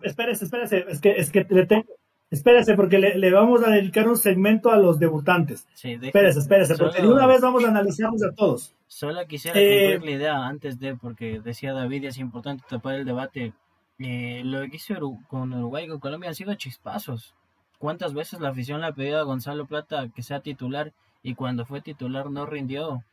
[0.01, 2.00] Espérese, espérese, es que, es que le tengo...
[2.31, 5.67] Espérese, porque le, vamos a dedicar un segmento a los debutantes.
[5.73, 8.73] Sí, espérese, espérese, porque de una vez vamos a analizarlos a todos.
[8.87, 13.53] Solo quisiera eh, la idea antes de, porque decía David, es importante tapar el debate.
[13.99, 14.95] Eh, lo que hizo
[15.27, 17.35] con Uruguay y con Colombia han sido chispazos.
[17.77, 21.65] ¿Cuántas veces la afición le ha pedido a Gonzalo Plata que sea titular y cuando
[21.65, 23.03] fue titular no rindió?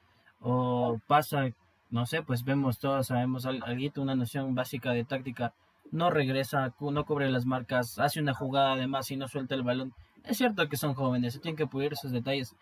[0.41, 1.53] O pasa
[1.91, 3.65] no sé, pues vemos todos, sabemos algo,
[3.97, 5.55] una noción básica de táctica,
[5.91, 9.93] no regresa, no cubre las marcas, hace una jugada además y no suelta el balón.
[10.25, 12.55] Es cierto que son jóvenes, se tienen que pulir esos detalles,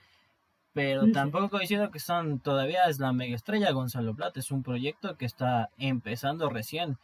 [0.72, 5.16] pero tampoco coincido que son, todavía es la mega estrella Gonzalo Plata, es un proyecto
[5.16, 6.98] que está empezando recién.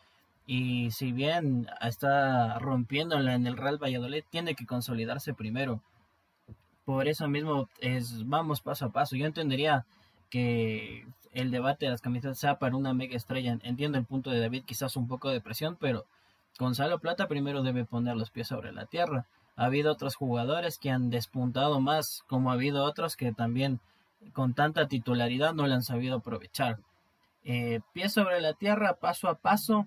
[0.46, 5.80] Y si bien está rompiéndola en el Real Valladolid, tiene que consolidarse primero.
[6.84, 9.16] Por eso mismo es vamos paso a paso.
[9.16, 9.86] Yo entendería
[10.32, 13.58] que el debate de las camisetas sea para una mega estrella.
[13.62, 16.06] Entiendo el punto de David, quizás un poco de presión, pero
[16.58, 19.26] Gonzalo Plata primero debe poner los pies sobre la tierra.
[19.56, 23.78] Ha habido otros jugadores que han despuntado más, como ha habido otros que también
[24.32, 26.78] con tanta titularidad no le han sabido aprovechar.
[27.44, 29.86] Eh, pies sobre la tierra, paso a paso,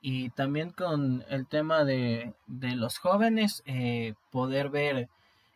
[0.00, 5.10] y también con el tema de, de los jóvenes, eh, poder ver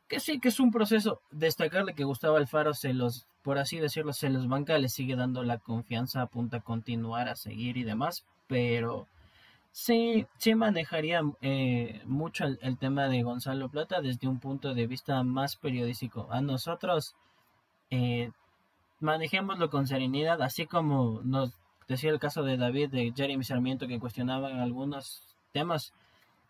[0.07, 1.23] que sí, que es un proceso.
[1.31, 5.43] Destacarle que Gustavo Alfaro se los por así decirlo, se les banca, les sigue dando
[5.43, 9.07] la confianza, apunta a continuar, a seguir y demás, pero
[9.73, 15.23] sí, sí manejaría eh, mucho el, tema de Gonzalo Plata desde un punto de vista
[15.23, 16.29] más periodístico.
[16.31, 17.15] A nosotros,
[17.91, 18.31] eh,
[19.01, 21.53] manejémoslo con serenidad, así como nos
[21.89, 25.23] decía el caso de David, de Jeremy Sarmiento, que cuestionaban algunos
[25.53, 25.93] temas.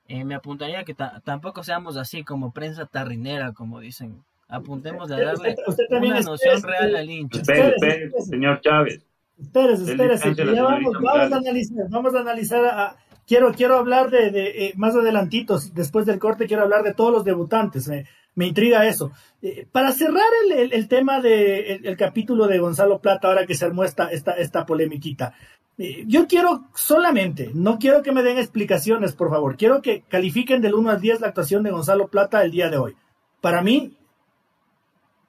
[0.08, 5.56] Eh, me apuntaría que tampoco seamos así como prensa tarrinera, como dicen Apuntemos a darle
[5.90, 7.40] una noción real al hincha.
[7.40, 9.04] Espere, espere, señor Chávez.
[9.38, 10.44] Espérese, espérese.
[10.60, 12.96] vamos, vamos, a analizar, vamos a analizar
[13.28, 17.12] quiero, quiero hablar de, de eh, más adelantitos, después del corte quiero hablar de todos
[17.12, 19.12] los debutantes, me, me intriga eso.
[19.42, 23.54] Eh, para cerrar el, el, tema del de, el, capítulo de Gonzalo Plata, ahora que
[23.54, 25.34] se armó esta, esta, esta polemiquita,
[25.76, 30.62] eh, yo quiero solamente, no quiero que me den explicaciones, por favor, quiero que califiquen
[30.62, 32.96] del 1 al 10 la actuación de Gonzalo Plata el día de hoy.
[33.40, 33.96] Para mí,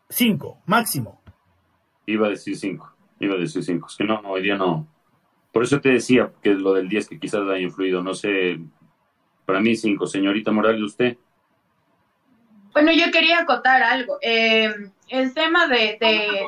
[0.10, 1.22] Cinco, máximo.
[2.08, 3.88] Iba a decir cinco, iba a decir cinco.
[3.88, 4.88] Es que no, hoy día no.
[5.52, 8.02] Por eso te decía que lo del 10 que quizás haya influido.
[8.04, 8.60] No sé,
[9.46, 10.08] para mí cinco.
[10.08, 11.18] Señorita Morales, ¿usted?
[12.74, 14.18] Bueno, yo quería acotar algo.
[14.22, 14.74] Eh,
[15.10, 15.98] el tema de,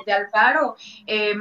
[0.05, 0.75] de, Alfaro,
[1.07, 1.35] eh,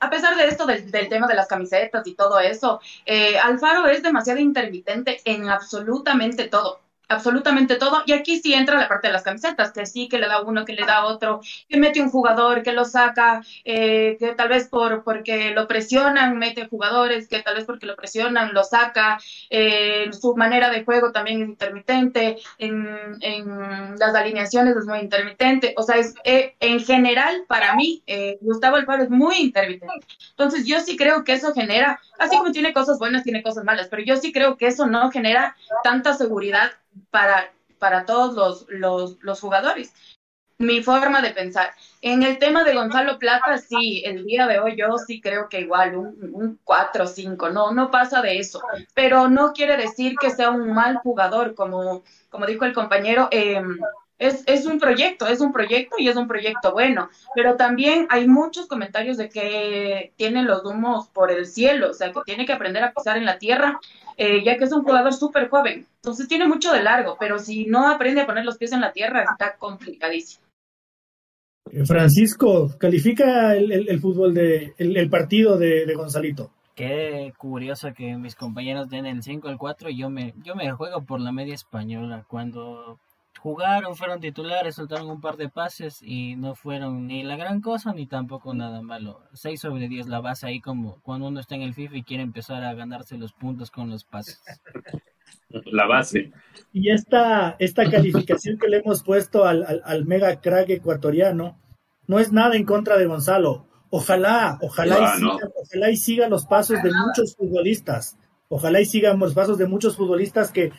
[0.00, 4.02] a pesar de esto del, tema de las camisetas y todo eso, eh, Alfaro es
[4.02, 6.80] demasiado intermitente en absolutamente todo
[7.14, 8.02] absolutamente todo.
[8.06, 10.64] Y aquí sí entra la parte de las camisetas, que sí, que le da uno,
[10.64, 14.68] que le da otro, que mete un jugador, que lo saca, eh, que tal vez
[14.68, 19.18] por porque lo presionan, mete jugadores, que tal vez porque lo presionan, lo saca.
[19.50, 25.74] Eh, su manera de juego también es intermitente, en, en, las alineaciones es muy intermitente.
[25.76, 28.02] O sea, es, eh, en general, para mí,
[28.40, 30.06] Gustavo Alfaro es muy intermitente.
[30.30, 33.88] Entonces, yo sí creo que eso genera, así como tiene cosas buenas, tiene cosas malas,
[33.88, 36.72] pero yo sí creo que eso no genera tanta seguridad
[37.10, 39.92] para, para todos los, los, jugadores.
[40.58, 41.72] Mi forma de pensar.
[42.00, 45.60] En el tema de Gonzalo Plata, sí, el día de hoy yo sí creo que
[45.60, 48.62] igual un, 4 o 5, no, no pasa de eso,
[48.94, 53.60] pero no quiere decir que sea un mal jugador, como, como dijo el compañero, eh,
[54.26, 58.26] es, es, un proyecto, es un proyecto y es un proyecto bueno, pero también hay
[58.26, 62.52] muchos comentarios de que tiene los humos por el cielo, o sea, que tiene que
[62.52, 63.80] aprender a pisar en la tierra,
[64.16, 65.86] eh, ya que es un jugador súper joven.
[65.96, 68.92] Entonces tiene mucho de largo, pero si no aprende a poner los pies en la
[68.92, 70.44] tierra, está complicadísimo.
[71.86, 76.50] Francisco, califica el, fútbol de el, partido de, de, Gonzalito.
[76.74, 80.70] Qué curioso que mis compañeros den el 5 el 4 y yo me, yo me
[80.72, 82.24] juego por la media española.
[82.28, 82.98] Cuando
[83.44, 87.92] jugaron, fueron titulares, soltaron un par de pases y no fueron ni la gran cosa
[87.92, 89.20] ni tampoco nada malo.
[89.34, 92.22] 6 sobre 10 la base ahí como cuando uno está en el FIFA y quiere
[92.22, 94.42] empezar a ganarse los puntos con los pases.
[95.66, 96.32] La base.
[96.72, 101.58] Y esta, esta calificación que le hemos puesto al, al, mega crack ecuatoriano
[102.06, 103.66] no es nada en contra de Gonzalo.
[103.90, 108.18] Ojalá, ojalá, y siga, ojalá y siga los pasos de muchos futbolistas.
[108.48, 110.72] Ojalá y sigan los pasos de muchos futbolistas que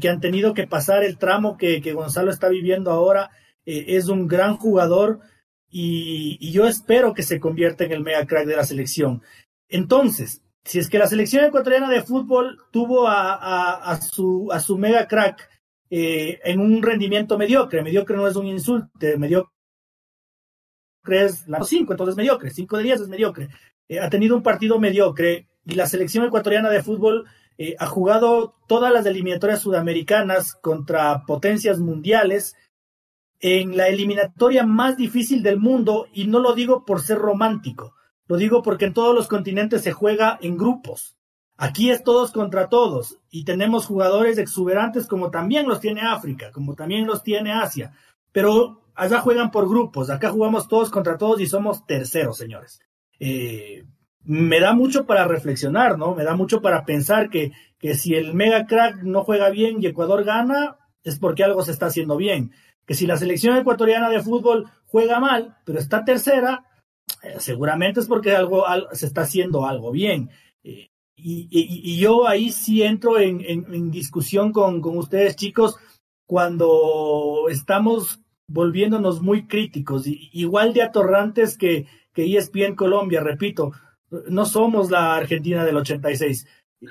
[0.00, 3.30] que, han tenido que pasar el tramo que, Gonzalo está viviendo ahora.
[3.66, 5.20] Eh, es un gran jugador
[5.70, 9.22] y, yo espero que se convierta en el mega crack de la selección.
[9.68, 15.50] Entonces, si es que la selección ecuatoriana de fútbol tuvo a, su, mega crack
[15.90, 19.50] eh, en un rendimiento mediocre, mediocre no es un insulto, mediocre
[21.10, 23.48] es la 5, entonces es mediocre, 5 de 10 es mediocre.
[23.88, 28.56] Eh, ha tenido un partido mediocre y la selección ecuatoriana de fútbol eh, ha jugado
[28.66, 32.56] todas las eliminatorias sudamericanas contra potencias mundiales
[33.40, 37.94] en la eliminatoria más difícil del mundo y no lo digo por ser romántico,
[38.26, 41.16] lo digo porque en todos los continentes se juega en grupos.
[41.56, 46.74] Aquí es todos contra todos y tenemos jugadores exuberantes como también los tiene África, como
[46.74, 47.92] también los tiene Asia,
[48.32, 52.80] pero allá juegan por grupos, acá jugamos todos contra todos y somos terceros, señores.
[53.20, 53.84] Eh,
[54.24, 56.14] me da mucho para reflexionar, ¿no?
[56.14, 59.86] Me da mucho para pensar que, que si el mega crack no juega bien y
[59.86, 62.52] Ecuador gana, es porque algo se está haciendo bien.
[62.86, 66.64] Que si la selección ecuatoriana de fútbol juega mal, pero está tercera,
[67.22, 70.30] eh, seguramente es porque algo, se está haciendo algo bien.
[70.62, 75.76] Eh, y, yo ahí sí entro en, discusión con, con, ustedes, chicos,
[76.26, 83.72] cuando estamos volviéndonos muy críticos, igual de atorrantes que, que ESPN Colombia, repito,
[84.28, 86.46] no somos la Argentina del 86,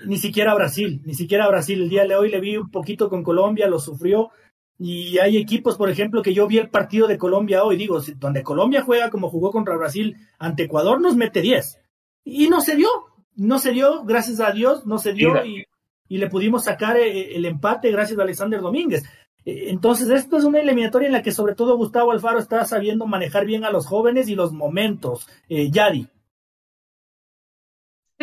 [0.06, 1.82] ni siquiera Brasil, ni siquiera Brasil.
[1.82, 4.32] El día de hoy le vi un poquito con Colombia, lo sufrió.
[4.80, 8.44] Y hay equipos, por ejemplo, que yo vi el partido de Colombia hoy, digo, donde
[8.44, 11.80] Colombia juega como jugó contra Brasil ante Ecuador, nos mete 10.
[12.26, 12.90] Y no se dio,
[13.36, 15.66] no se dio, gracias a Dios, no se dio y,
[16.08, 19.04] y, le pudimos sacar eh, el empate gracias a Alexander Domínguez.
[19.46, 23.06] Eh, entonces, esto es una eliminatoria en la que sobre todo Gustavo Alfaro está sabiendo
[23.06, 25.28] manejar bien a los jóvenes y los momentos.
[25.50, 26.08] Eh, Yadi.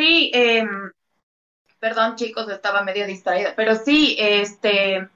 [0.00, 0.64] Sí, eh,
[1.78, 5.10] perdón chicos, estaba medio distraída, pero sí, este,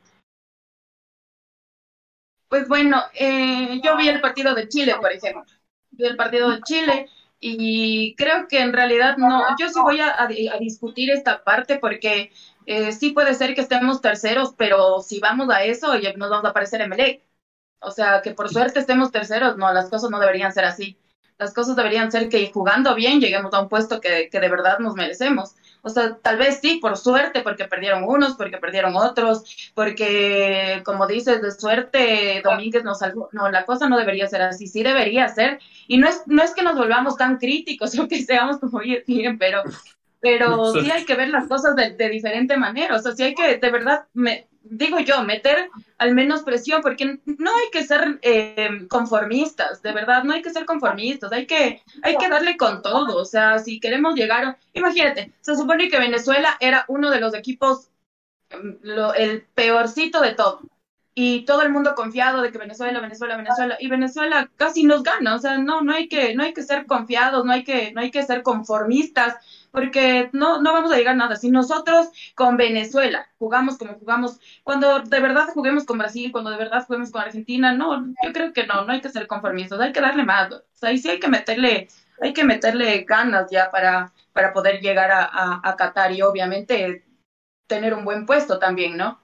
[2.51, 5.43] pues bueno, eh, yo vi el partido de Chile, por ejemplo,
[5.93, 7.09] vi el partido de Chile
[7.41, 10.29] y creo que en realidad no, yo sí voy a,
[10.61, 12.31] discutir esta parte porque
[12.67, 16.45] eh, sí puede ser que estemos terceros, pero si vamos a eso, ya nos vamos
[16.45, 17.23] a aparecer en.
[17.81, 20.99] O sea, que por suerte estemos terceros, no, las cosas no deberían ser así
[21.39, 24.95] las cosas deberían ser que jugando bien lleguemos a un puesto que, de verdad nos
[24.95, 25.55] merecemos.
[25.83, 29.45] O sea, tal vez sí, por suerte, porque perdieron unos, porque perdieron otros,
[29.75, 33.29] porque, como dices, de suerte Domínguez nos salvó.
[33.33, 35.59] No, la cosa no debería ser así, sí debería ser.
[35.87, 39.39] Y no es, no es que nos volvamos tan críticos o que seamos como bien,
[39.39, 39.63] pero,
[40.21, 42.97] pero sí hay que ver las cosas de, de diferente manera.
[42.97, 47.21] O sea, sí hay que, de verdad, me, digo yo, meter al menos presión, porque
[47.25, 51.83] no hay que ser eh, conformistas, de verdad, no hay que ser conformistas, hay que,
[52.03, 56.57] hay que darle con todo, o sea, si queremos llegar, imagínate, se supone que Venezuela
[56.61, 57.91] era uno de los equipos,
[58.51, 58.79] em,
[59.17, 60.63] el peorcito de todo,
[61.15, 65.37] y todo el mundo confiado de que Venezuela, Venezuela, Venezuela, y Venezuela casi nos gana,
[65.37, 68.01] o sea, no, no hay que, no hay que ser confiados, no hay que, no
[68.01, 69.37] hay que ser conformistas,
[69.75, 71.35] porque no, no vamos a llegar a nada.
[71.35, 72.07] Si nosotros
[72.37, 77.11] con Venezuela jugamos como jugamos, cuando de verdad juguemos con Brasil, cuando de verdad juguemos
[77.11, 80.23] con Argentina, no, yo creo que no, no hay que ser conformistas, hay que darle
[80.23, 80.53] más.
[80.53, 81.89] O sea, ahí sí hay que meterle,
[82.23, 87.05] hay que meterle ganas ya para, para poder llegar a, Qatar y obviamente
[87.67, 89.24] tener un buen puesto también, ¿no?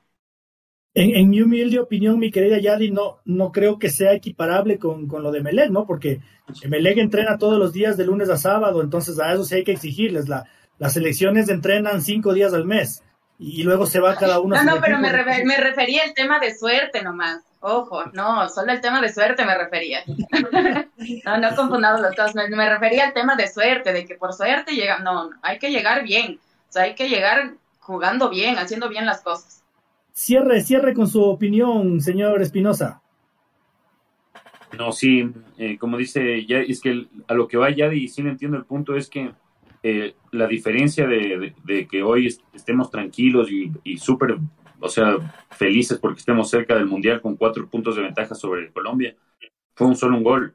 [0.92, 5.22] En, mi humilde opinión, mi querida Yadi, no, no creo que sea equiparable con, con
[5.22, 5.86] lo de Melec, ¿no?
[5.86, 6.20] Porque
[6.68, 9.72] Melec entrena todos los días de lunes a sábado, entonces a eso sí hay que
[9.72, 10.28] exigirles.
[10.28, 10.46] La,
[10.78, 13.04] las selecciones entrenan cinco días al mes
[13.38, 14.56] y, luego se va cada uno.
[14.56, 15.12] No, no, pero me,
[15.44, 17.42] me refería al tema de suerte nomás.
[17.60, 20.00] Ojo, no, solo el tema de suerte me refería.
[21.26, 22.34] no, no he confundido las cosas.
[22.34, 24.98] Me, me, refería al tema de suerte, de que por suerte llega.
[24.98, 26.40] No, no, hay que llegar bien.
[26.68, 29.59] O sea, hay que llegar jugando bien, haciendo bien las cosas.
[30.20, 33.00] Cierre, cierre con su opinión, señor Espinosa.
[34.76, 38.20] No, sí, eh, como dice, ya es que a lo que va ya y sí
[38.20, 39.32] entiendo el punto, es que
[39.82, 41.54] eh, la diferencia de,
[41.90, 44.36] que hoy estemos tranquilos y, súper,
[44.78, 45.16] o sea,
[45.52, 49.16] felices porque estemos cerca del Mundial con cuatro puntos de ventaja sobre Colombia,
[49.74, 50.54] fue un solo un gol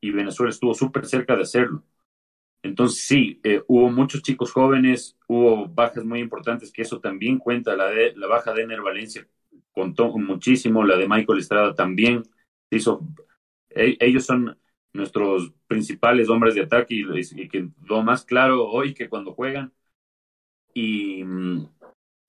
[0.00, 1.82] y Venezuela estuvo súper cerca de hacerlo.
[2.62, 7.76] Entonces sí, eh, hubo muchos chicos jóvenes, hubo bajas muy importantes, que eso también cuenta,
[7.76, 9.26] la, de, la baja de Ener Valencia
[9.72, 12.22] contó muchísimo, la de Michael Estrada también,
[12.70, 13.00] hizo,
[13.70, 14.58] e, ellos son
[14.92, 19.72] nuestros principales hombres de ataque y, que lo más claro hoy que cuando juegan.
[20.74, 21.66] Y mm,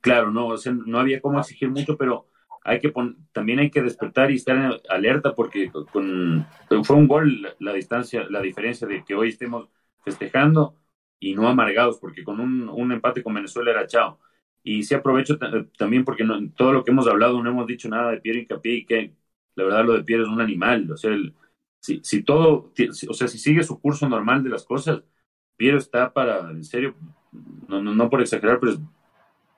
[0.01, 0.55] claro, no,
[0.85, 2.27] no había cómo exigir mucho, pero
[2.63, 2.93] hay que
[3.33, 6.47] también hay que despertar y estar alerta porque con,
[6.83, 9.69] fue un gol la distancia, la diferencia de que hoy estemos
[10.03, 10.77] festejando
[11.19, 14.19] y no amargados, porque con un, un empate con Venezuela era chao.
[14.63, 15.37] Y sí aprovecho
[15.77, 18.75] también porque no, todo lo que hemos hablado no hemos dicho nada de Pierre Incapié
[18.75, 19.13] y que
[19.55, 20.89] la verdad lo de Pierre es un animal.
[20.91, 21.11] O sea,
[21.79, 22.71] si, si todo,
[23.09, 25.03] o sea, si sigue su curso normal de las cosas,
[25.57, 26.95] Piero está para, en serio,
[27.67, 28.77] no, no, no por exagerar, pero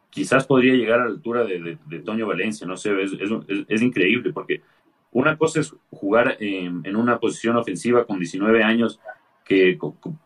[0.10, 3.32] quizás podría llegar a la altura de, de, Toño Valencia, no sé, es, es,
[3.68, 4.62] es, increíble porque
[5.12, 9.00] una cosa es jugar en una posición ofensiva con 19 años,
[9.46, 9.80] que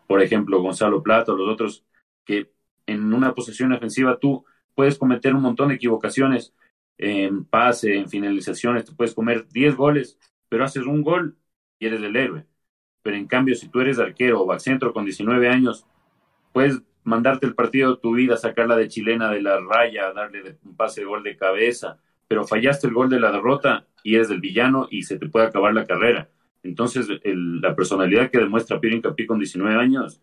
[0.08, 1.84] por ejemplo Gonzalo Plata o los otros,
[2.24, 2.50] que
[2.86, 4.44] en una posición ofensiva tú
[4.74, 6.54] puedes cometer un montón de equivocaciones
[6.98, 10.18] en pase, en finalizaciones, te puedes comer 10 goles,
[10.48, 11.36] pero haces un gol
[11.78, 12.46] y eres el héroe.
[13.02, 15.86] Pero en cambio, si tú eres arquero o centro con 19 años,
[16.52, 20.76] puedes mandarte el partido de tu vida, sacarla de chilena de la raya, darle un
[20.76, 21.98] pase de gol de cabeza,
[22.28, 25.46] pero fallaste el gol de la derrota y eres el villano y se te puede
[25.46, 26.28] acabar la carrera.
[26.62, 30.20] Entonces, la personalidad que demuestra Pierre Incapié con 19 años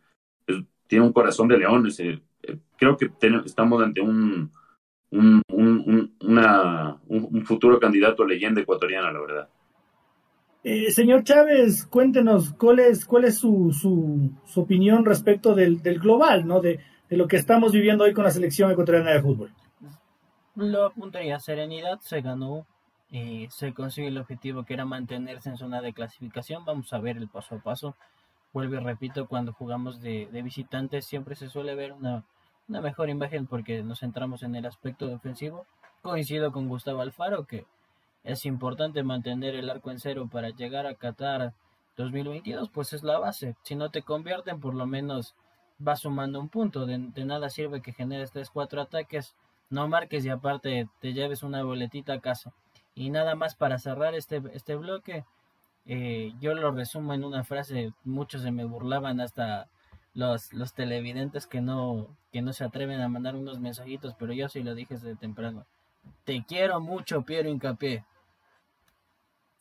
[0.87, 1.87] tiene un corazón de león.
[1.99, 2.19] Eh,
[2.77, 3.11] creo que
[3.45, 4.51] estamos ante un,
[5.11, 5.41] un,
[6.21, 9.49] una, un, futuro candidato a leyenda ecuatoriana, la verdad.
[10.63, 16.45] Eh, señor Chávez, cuéntenos cuál es, cuál es su, su, opinión respecto del, del global,
[16.45, 16.59] ¿no?
[16.59, 16.79] De,
[17.09, 19.51] de, lo que estamos viviendo hoy con la selección ecuatoriana de fútbol.
[20.55, 22.65] Lo apuntaría, serenidad se ganó
[23.09, 26.65] y se consigue el objetivo que era mantenerse en zona de clasificación.
[26.65, 27.95] Vamos a ver el paso a paso.
[28.53, 32.23] Vuelvo y repito, cuando jugamos de, visitantes siempre se suele ver una
[32.67, 35.65] mejor imagen porque nos centramos en el aspecto defensivo.
[36.01, 37.65] Coincido con Gustavo Alfaro que
[38.23, 41.53] es importante mantener el arco en cero para llegar a Qatar
[41.95, 43.55] 2022, pues es la base.
[43.63, 45.33] Si no te convierten, por lo menos
[45.79, 46.85] vas sumando un punto.
[46.85, 49.35] De, nada sirve que generes 3-4 ataques,
[49.69, 52.53] no marques y aparte te lleves una boletita a casa.
[52.97, 55.23] Y nada más para cerrar este, este bloque,
[55.85, 59.69] eh, yo lo resumo en una frase, muchos se me burlaban hasta
[60.15, 64.49] los, los televidentes que no, que no se atreven a mandar unos mensajitos, pero yo
[64.49, 65.67] sí lo dije desde temprano.
[66.23, 68.03] Te quiero mucho, Piero Incapié.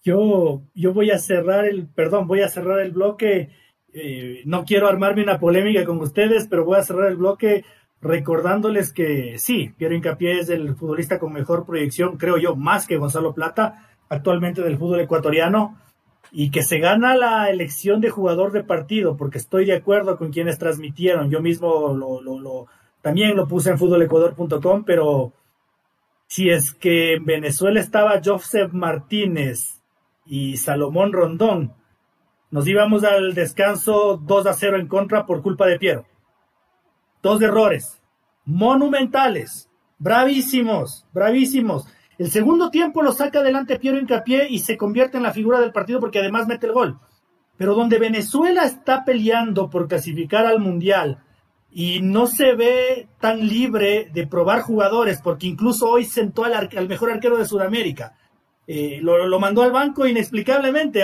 [0.03, 3.51] Yo, yo voy a cerrar el, perdón, voy a cerrar el bloque.
[3.93, 7.67] Eh, no quiero armarme una polémica con ustedes, pero voy a cerrar el bloque
[8.01, 12.99] recordándoles que sí, Piero Incapié es el futbolista con mejor proyección, creo yo, más que
[12.99, 15.77] Gonzalo Plata, actualmente del fútbol ecuatoriano
[16.33, 20.33] y que se gana la elección de jugador de partido, porque estoy de acuerdo con
[20.33, 21.31] quienes transmitieron.
[21.31, 22.67] Yo mismo lo,
[23.01, 25.33] también lo puse en futbolecuador.com, pero
[26.27, 29.81] si es que en Venezuela estaba Joseph Martínez
[30.25, 31.73] y Salomón Rondón,
[32.51, 36.07] nos íbamos al descanso 2 a 0 en contra por culpa de Piero.
[37.23, 38.01] Dos errores
[38.47, 41.87] monumentales, bravísimos, bravísimos.
[42.17, 45.73] El segundo tiempo lo saca adelante Piero Incapié y se convierte en la figura del
[45.73, 46.99] partido porque además mete el gol.
[47.59, 51.19] Pero donde Venezuela está peleando por clasificar al Mundial
[51.71, 57.11] y no se ve tan libre de probar jugadores, porque incluso hoy sentó al, mejor
[57.11, 58.15] arquero de Sudamérica.
[58.69, 61.03] Eh, lo, mandó al banco inexplicablemente.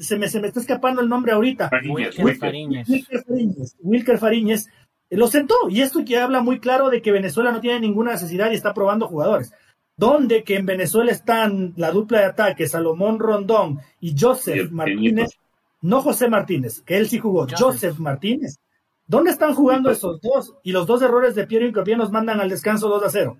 [0.00, 1.70] se, me, se me está escapando el nombre ahorita.
[1.88, 2.88] Wilker Fariñez.
[3.80, 4.68] Wilker Fariñez.
[5.10, 5.54] Lo sentó.
[5.68, 8.74] Y esto que habla muy claro de que Venezuela no tiene ninguna necesidad y está
[8.74, 9.52] probando jugadores
[9.96, 15.38] donde que en Venezuela están la dupla de ataque, Salomón Rondón y Joseph Martínez,
[15.82, 18.58] no José Martínez, que él sí jugó, Joseph, Martínez.
[19.06, 20.54] ¿Dónde están jugando esos dos?
[20.62, 23.36] Y los dos errores de Piero Incopía nos mandan al descanso 2 a 0.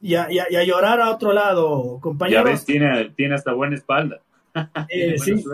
[0.00, 0.28] Y a,
[0.64, 2.44] llorar a otro lado, compañeros.
[2.44, 4.20] Ya ves, tiene, tiene hasta buena espalda.
[4.88, 5.44] Eh, sí.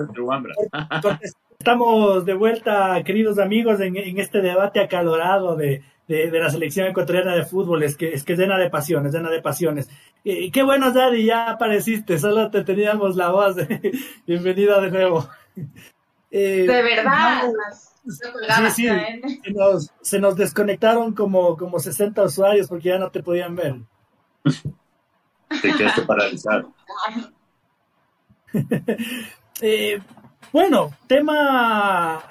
[1.65, 7.47] Estamos de vuelta, queridos amigos, en este debate acalorado de, de, la selección ecuatoriana de
[7.47, 9.89] fútbol, es que es que llena de pasiones, llena de pasiones.
[10.23, 13.57] Qué bueno, Daddy, ya apareciste, solo te teníamos la voz.
[14.27, 15.27] Bienvenida de nuevo.
[16.37, 17.53] Eh, de verdad.
[18.75, 23.23] sí, sí, se nos, se nos, desconectaron como, como 60 usuarios porque ya no te
[23.23, 23.77] podían ver.
[25.63, 26.75] Te quedaste paralizado.
[29.63, 30.01] eh,
[30.53, 32.23] bueno, tema,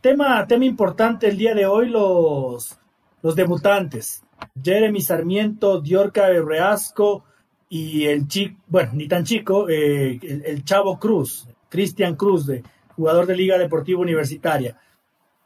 [0.00, 2.78] tema, tema importante el día de hoy, los,
[3.22, 4.22] los debutantes,
[4.62, 7.24] Jeremy Sarmiento, Diorca Reasco
[7.68, 12.62] y el chico, bueno, ni tan chico, eh, el, Chavo Cruz, Cristian Cruz, de,
[12.96, 14.78] jugador de Liga Deportiva Universitaria.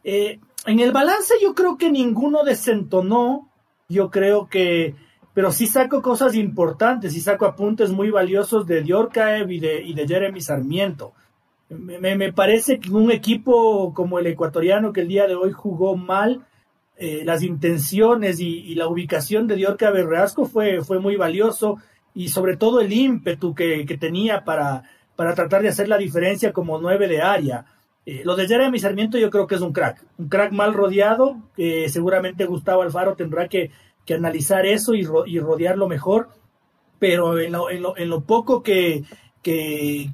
[0.02, 3.50] Eh, en el balance yo creo que ninguno desentonó,
[3.88, 4.94] yo creo que,
[5.34, 9.94] pero sí saco cosas importantes, sí saco apuntes muy valiosos de Diorcaev y de, y
[9.94, 11.12] de Jeremy Sarmiento.
[11.68, 15.96] Me, me, parece que un equipo como el ecuatoriano que el día de hoy jugó
[15.96, 16.46] mal,
[16.98, 21.76] eh, las intenciones y, la ubicación de Diorca Berreasco fue, fue muy valioso
[22.14, 26.80] y sobre todo el ímpetu que, tenía para, para tratar de hacer la diferencia como
[26.80, 27.66] nueve de área.
[28.06, 31.36] Eh, lo de Jeremy Sarmiento yo creo que es un crack, un crack mal rodeado,
[31.54, 33.70] que seguramente Gustavo Alfaro tendrá que,
[34.08, 36.28] analizar eso y, y, rodearlo mejor,
[37.00, 39.02] pero en lo, en lo, poco que,
[39.46, 40.10] que,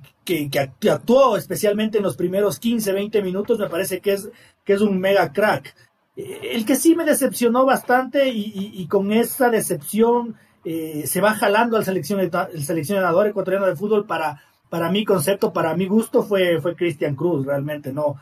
[0.51, 4.31] que, actuó, especialmente en los primeros 15, 20 minutos, me parece que es,
[4.63, 5.75] que es un mega crack.
[6.17, 11.79] Eh, el que sí me decepcionó bastante y, con esa decepción eh, se va jalando
[11.79, 16.61] al seleccionador, el seleccionador ecuatoriano de fútbol para, para mi concepto, para mi gusto, fue,
[16.61, 18.17] fue Cristian Cruz, realmente, no.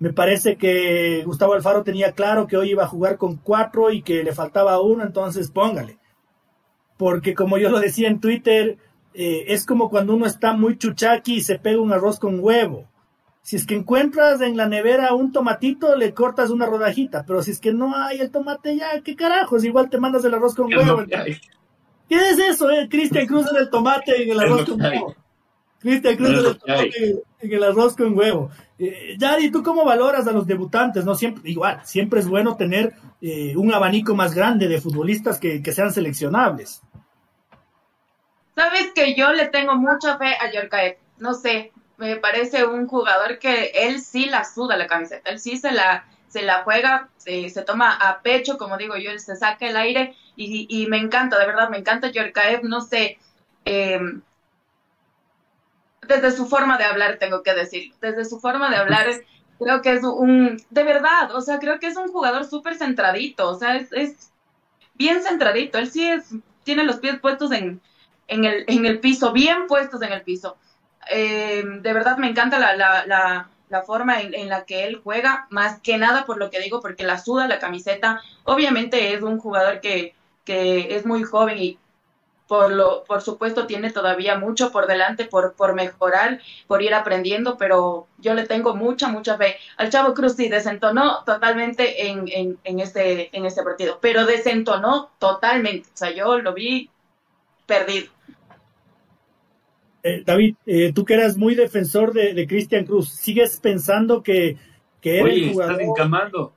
[0.00, 4.02] Me parece que Gustavo Alfaro tenía claro que hoy iba a jugar con cuatro y
[4.02, 5.98] que le faltaba uno, entonces póngale.
[6.96, 8.78] Porque como yo lo decía en Twitter,
[9.20, 12.86] eh, es como cuando uno está muy chuchaqui y se pega un arroz con huevo.
[13.42, 17.50] Si es que encuentras en la nevera un tomatito, le cortas una rodajita, pero si
[17.50, 19.64] es que no hay el tomate ya, ¿qué carajos?
[19.64, 21.04] Igual te mandas el arroz con huevo.
[22.08, 22.86] ¿Qué es eso, eh?
[22.88, 25.16] Cristian Cruz en el tomate en el arroz con huevo.
[25.80, 28.50] Cristian Cruz en el tomate en el arroz con huevo.
[28.78, 31.04] Eh, Yari, ¿tú cómo valoras a los debutantes?
[31.04, 35.60] No siempre, igual, siempre es bueno tener eh, un abanico más grande de futbolistas que,
[35.60, 36.82] que, sean seleccionables.
[38.58, 40.96] Sabes que yo le tengo mucha fe a Yorkaev.
[41.18, 45.56] No sé, me parece un jugador que él sí la suda la camiseta, él sí
[45.58, 49.36] se la, se la juega, se, se toma a pecho, como digo yo, él se
[49.36, 53.20] saca el aire y, y me encanta, de verdad, me encanta Yorkaev, no sé.
[53.64, 54.00] Eh,
[56.08, 59.06] desde su forma de hablar, tengo que decir, desde su forma de hablar,
[59.60, 63.50] creo que es un, de verdad, o sea, creo que es un jugador súper centradito,
[63.50, 64.32] o sea, es,
[64.94, 66.34] bien centradito, él sí es,
[66.64, 67.80] tiene los pies puestos en,
[68.28, 70.56] en, el, en el piso, bien puestos en el piso.
[71.10, 75.00] Eh, de verdad me encanta la, la, la, la forma en, en, la que él
[75.02, 78.20] juega, más que nada por lo que digo, porque la suda la camiseta.
[78.44, 80.14] Obviamente es un jugador que,
[80.44, 81.78] que es muy joven y
[82.48, 87.58] por, lo, por supuesto tiene todavía mucho por delante por, por mejorar, por ir aprendiendo,
[87.58, 89.56] pero yo le tengo mucha, mucha fe.
[89.76, 95.10] Al Chavo Cruz sí desentonó totalmente en, en, en, este, en este partido, pero desentonó
[95.18, 95.90] totalmente.
[95.94, 96.90] O sea, yo lo vi
[97.66, 98.10] perdido.
[100.02, 104.56] Eh, David, eh, tú que eras muy defensor de, de Cristian Cruz, ¿sigues pensando que,
[105.00, 105.72] que Oye, el jugador...
[105.72, 106.52] estás encamando.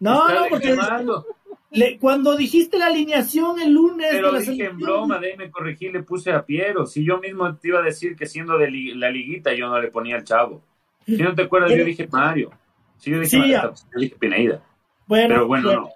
[0.00, 0.70] No, estás no, porque...
[0.70, 1.26] Encamando.
[1.74, 4.08] Le, cuando dijiste la alineación el lunes.
[4.10, 6.84] Pero dije en broma, déjeme corregir, le puse a Piero.
[6.84, 9.80] Si yo mismo te iba a decir que siendo de li, la liguita yo no
[9.80, 10.62] le ponía al chavo.
[11.06, 12.50] Si no te acuerdas, yo dije Mario.
[12.98, 14.62] Si yo dije, sí, Mario, yo dije Pineida.
[15.06, 15.80] Bueno, Pero bueno, bueno.
[15.82, 15.90] No.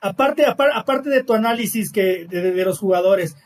[0.00, 3.36] Aparte, aparte, aparte, de tu análisis que, de, de los jugadores,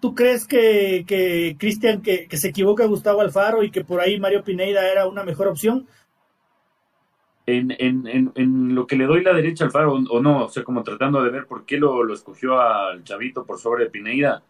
[0.00, 4.18] ¿tú crees que, que Cristian, que, que se equivoca Gustavo Alfaro y que por ahí
[4.18, 5.86] Mario Pineida era una mejor opción?
[7.48, 10.64] en, en, en, lo que le doy la derecha al Faro o no, o sea,
[10.64, 14.42] como tratando de ver por qué lo, lo escogió al Chavito por sobre Pineida,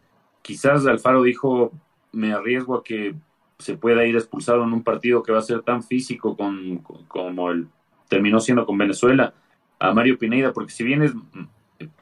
[0.42, 1.70] quizás Alfaro dijo,
[2.12, 3.14] me arriesgo a que
[3.58, 7.04] se pueda ir expulsado en un partido que va a ser tan físico con, con,
[7.04, 7.68] como el
[8.08, 9.32] terminó siendo con Venezuela
[9.78, 11.12] a Mario Pineida, porque si bien es,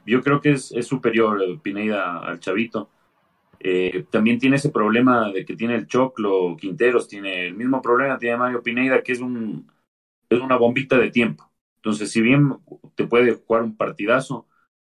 [0.06, 2.88] yo creo que es, es superior Pineida al Chavito,
[3.68, 8.18] eh, también tiene ese problema de que tiene el Choclo, Quinteros, tiene el mismo problema,
[8.18, 9.70] tiene Mario Pineida, que es un
[10.30, 11.50] es una bombita de tiempo.
[11.76, 12.58] Entonces, si bien
[12.94, 14.48] te puede jugar un partidazo,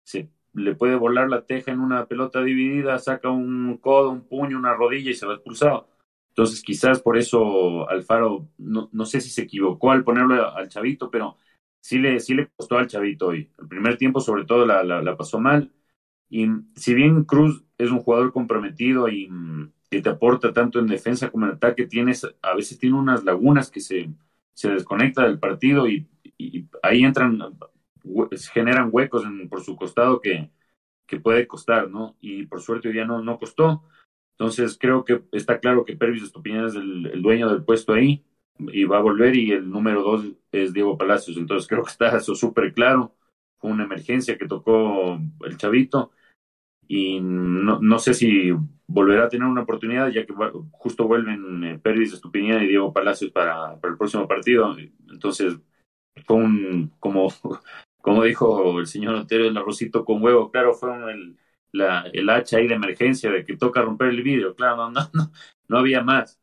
[0.05, 4.59] se le puede volar la teja en una pelota dividida, saca un codo, un puño,
[4.59, 5.89] una rodilla y se va expulsado.
[6.31, 11.11] Entonces, quizás por eso Alfaro, no, no sé si se equivocó al ponerlo al chavito,
[11.11, 11.39] pero
[11.81, 13.51] sí le, sí le costó al chavito hoy.
[13.59, 15.73] El primer tiempo, sobre todo, la, la pasó mal.
[16.29, 19.31] Y si bien Cruz es un jugador comprometido y
[19.91, 23.71] que te aporta tanto en defensa como en ataque, tienes, a veces tiene unas lagunas
[23.71, 24.11] que se,
[24.53, 26.09] se desconecta del partido y,
[26.39, 27.39] y ahí entran,
[28.53, 30.51] generan huecos en, por su costado que,
[31.07, 32.17] que puede costar, ¿no?
[32.21, 33.85] Y por suerte hoy día no, no costó.
[34.33, 38.25] Entonces creo que está claro que Pervis Estupiñán es el, el, dueño del puesto ahí
[38.59, 41.37] y va a volver y el número dos es Diego Palacios.
[41.37, 43.16] Entonces creo que está eso súper claro.
[43.59, 46.13] Fue una emergencia que tocó el chavito
[46.89, 48.53] y no, no sé si
[48.87, 50.35] volverá a tener una oportunidad, ya que
[50.73, 54.77] justo vuelven eh, Pérez Estupiñán y Diego Palacios para, para, el próximo partido.
[55.11, 55.57] Entonces,
[56.25, 57.29] fue un, como,
[58.01, 61.37] como dijo el señor Otero, el arrocito con huevo, claro, fue el,
[61.73, 65.11] la, el hacha ahí de emergencia de que toca romper el vidrio, claro, no, no,
[65.13, 65.33] no,
[65.69, 66.41] no había más.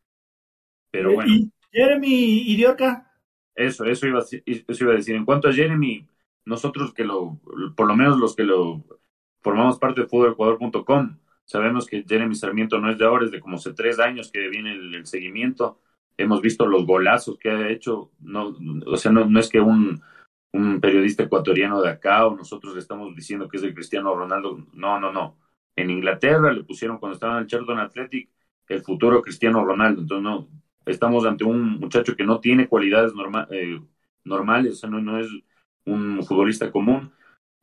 [0.92, 1.34] Pero bueno.
[1.34, 3.12] ¿Y Jeremy Idiorca?
[3.56, 5.16] Eso, eso iba, eso iba a decir.
[5.16, 6.08] En cuanto a Jeremy,
[6.46, 7.40] nosotros que lo,
[7.76, 8.84] por lo menos los que lo
[9.42, 13.58] formamos parte de fútbolecuador.com, Sabemos que Jeremy Sarmiento no es de ahora, es de como
[13.58, 15.82] hace tres años que viene el, seguimiento.
[16.18, 18.12] Hemos visto los golazos que ha hecho.
[18.20, 20.02] No, o sea, no, no es que un,
[20.54, 24.66] un periodista ecuatoriano de acá o nosotros le estamos diciendo que es el Cristiano Ronaldo.
[24.74, 25.38] No, no, no.
[25.76, 28.30] En Inglaterra le pusieron cuando estaba en el Charlton Athletic
[28.70, 30.02] el futuro Cristiano Ronaldo.
[30.02, 30.48] Entonces, no,
[30.86, 33.82] estamos ante un muchacho que no tiene cualidades norma, eh,
[34.24, 35.28] normales, o sea, no, no es
[35.86, 37.12] un futbolista común.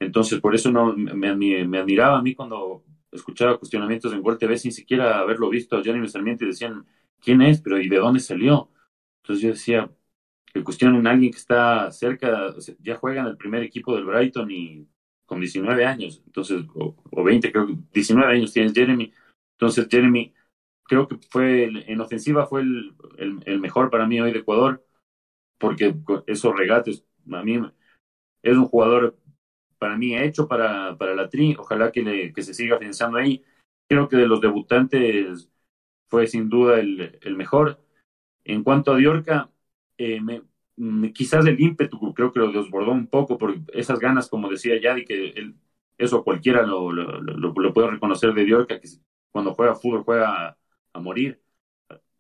[0.01, 4.73] Entonces, por eso no me, admiraba a mí cuando escuchaba cuestionamientos en Gol TV sin
[4.73, 6.87] siquiera haberlo visto a Sarmiento y decían,
[7.21, 7.61] ¿quién es?
[7.61, 8.71] Pero ¿y de dónde salió?
[9.23, 9.91] Entonces yo decía,
[10.53, 14.51] que cuestionan a alguien que está cerca, ya juega en el primer equipo del Brighton
[14.51, 14.89] y
[15.27, 19.13] con 19 años, entonces, o, o 20, creo que 19 años tiene Jeremy.
[19.53, 20.35] Entonces Jeremy
[20.85, 24.85] creo que fue en ofensiva fue el, el, mejor para mí hoy de Ecuador,
[25.59, 25.95] porque
[26.27, 27.61] esos regates, a mí
[28.43, 29.17] es un jugador
[29.79, 33.43] para mí hecho para, para la tri, ojalá que, que se siga financiando ahí.
[33.89, 35.51] Creo que de los debutantes
[36.09, 37.81] fue sin duda el, el mejor.
[38.45, 39.51] En cuanto a Diorca,
[39.99, 40.21] eh,
[41.15, 45.05] quizás el ímpetu creo que lo desbordó un poco por esas ganas, como decía Yadi,
[45.05, 45.57] que él,
[45.99, 48.89] eso cualquiera lo, lo, lo, puede reconocer de Diorca, que
[49.31, 50.57] cuando juega fútbol juega
[50.93, 51.41] a morir.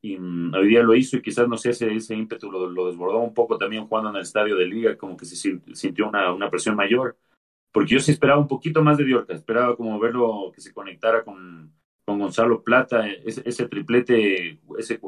[0.02, 3.18] Y mm, hoy día lo hizo y quizás, no sé, ese, ese ímpetu lo, desbordó
[3.18, 5.36] un poco también jugando en el estadio de Liga, como que se
[5.74, 7.16] sintió una, una presión mayor.
[7.72, 11.22] Porque yo sí esperaba un poquito más de Diorca, esperaba como verlo que se conectara
[11.24, 11.72] con,
[12.04, 15.00] con Gonzalo Plata, ese, ese triplete, ese,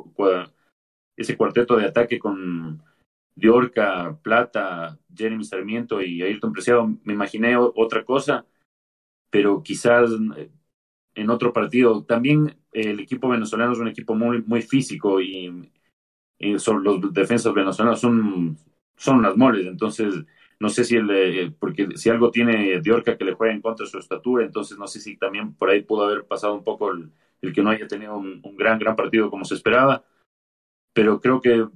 [1.17, 2.83] ese cuarteto de ataque con
[3.35, 6.87] Diorca, Plata, Jeremy Sarmiento y Ayrton Preciado.
[7.05, 8.47] Me imaginé otra cosa,
[9.31, 10.51] pero quizás eh,
[11.15, 12.05] en otro partido.
[12.05, 15.71] También el equipo venezolano es un equipo muy, muy físico y,
[16.41, 18.59] los defensas venezolanos son,
[18.97, 20.25] son las moles, entonces
[20.59, 23.85] no sé si el, eh, porque si algo tiene Diorca que le juega en contra
[23.85, 26.91] de su estatura, entonces no sé si también por ahí pudo haber pasado un poco
[26.91, 27.13] el,
[27.53, 30.05] que no haya tenido un, gran, gran partido como se esperaba,
[30.93, 31.69] pero creo que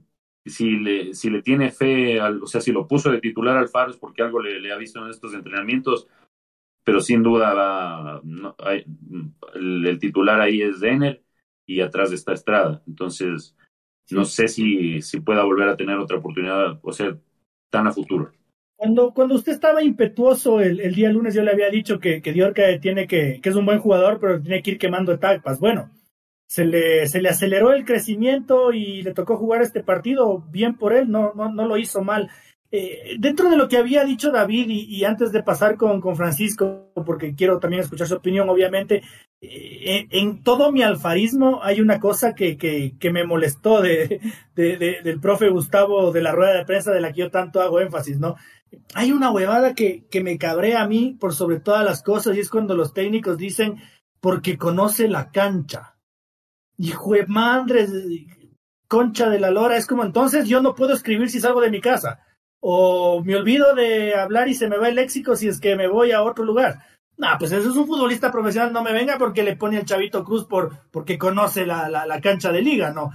[0.45, 3.69] si le, si le tiene fe, al, o sea, si lo puso de titular al
[3.69, 6.09] Faros porque algo le ha visto en estos entrenamientos,
[6.87, 8.23] pero sin duda va,
[9.55, 11.21] el, titular ahí es Denner
[11.67, 12.81] y atrás está Estrada.
[12.87, 13.57] Entonces,
[14.13, 17.19] no sé si, si pueda volver a tener otra oportunidad, o sea,
[17.71, 18.31] tan a futuro.
[18.77, 22.33] Cuando, cuando usted estaba impetuoso el, el día lunes, yo le había dicho que, que
[22.33, 25.59] Diorca tiene que, que es un buen jugador, pero tiene que ir quemando etapas.
[25.59, 25.91] Bueno,
[26.47, 30.45] se le, se le aceleró el crecimiento y le tocó jugar este partido.
[30.53, 32.31] Bien por él, no, no, no lo hizo mal.
[32.79, 36.93] Eh, dentro de lo que había dicho David y, antes de pasar con, con, Francisco,
[37.07, 39.03] porque quiero también escuchar su opinión, obviamente,
[39.41, 44.21] eh, en, todo mi alfarismo hay una cosa que, que, me molestó de,
[44.55, 48.19] del profe Gustavo de la rueda de prensa de la que yo tanto hago énfasis,
[48.19, 48.37] ¿no?
[48.93, 52.41] Hay una huevada que, que me cabrea a mí por sobre todas las cosas y
[52.41, 53.77] es cuando los técnicos dicen
[54.21, 55.97] porque conoce la cancha.
[56.77, 57.87] Hijo de madre,
[58.87, 61.81] concha de la lora, es como entonces yo no puedo escribir si salgo de mi
[61.81, 62.21] casa
[62.61, 65.89] o me olvido de hablar y se me va el léxico si es que me
[65.89, 66.79] voy a otro lugar.
[67.17, 70.23] No, pues eso es un futbolista profesional, no me venga porque le pone al chavito
[70.23, 73.11] Cruz por, porque conoce la, la, cancha de liga, no.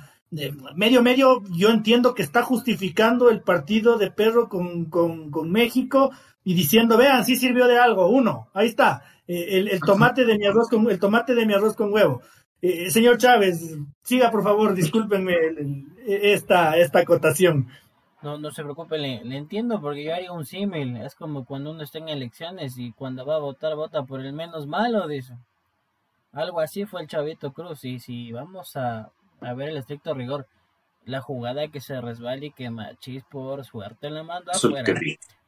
[0.76, 6.12] medio medio, yo entiendo que está justificando el partido de perro con, con, con México
[6.44, 10.36] y diciendo, vean, sí sirvió de algo, uno, ahí está, eh, el, el, tomate de
[10.36, 12.22] mi arroz con, el tomate de mi arroz con huevo.
[12.60, 15.36] Eh, señor Chávez, siga por favor, discúlpenme
[16.06, 17.68] esta, esta acotación.
[18.22, 20.98] No, no se preocupe, le, entiendo porque yo haría un símil.
[20.98, 24.34] Es como cuando uno está en elecciones y cuando va a votar, vota por el
[24.34, 25.36] menos malo, dice.
[26.32, 27.84] Algo así fue el Chavito Cruz.
[27.84, 29.12] Y si vamos a,
[29.42, 30.48] a ver el estricto rigor,
[31.06, 34.94] la jugada que se resbala y que Machis por suerte le manda afuera.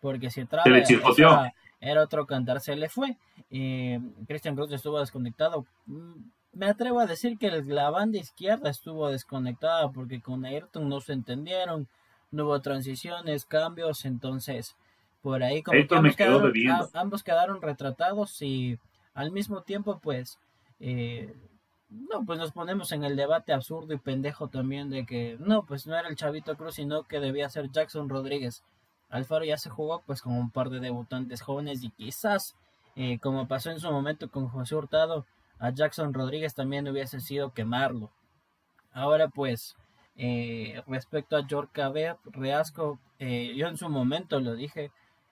[0.01, 3.17] Porque si otra era, era otro cantar, se le fue.
[3.49, 5.65] y Christian Cruz estuvo desconectado.
[5.85, 11.01] Mm, me atrevo a decir que la banda izquierda estuvo desconectada porque con Ayrton no
[11.01, 11.87] se entendieron
[12.33, 14.75] no hubo transiciones, cambios, entonces
[15.21, 16.53] por ahí como que ambos, quedaron,
[16.93, 18.77] ambos, quedaron, retratados y
[19.13, 20.39] al mismo tiempo pues
[20.79, 21.33] eh,
[21.89, 25.87] no pues nos ponemos en el debate absurdo y pendejo también de que no pues
[25.87, 28.63] no era el Chavito Cruz sino que debía ser Jackson Rodríguez.
[29.09, 32.55] Alfaro ya se jugó pues con un par de debutantes jóvenes y quizás
[32.95, 35.25] eh, como pasó en su momento con José Hurtado
[35.59, 38.09] a Jackson Rodríguez también hubiese sido quemarlo.
[38.91, 39.77] Ahora pues
[40.15, 41.91] eh, respecto a Yorka
[42.25, 44.91] Reasco, eh, yo en su momento lo dije,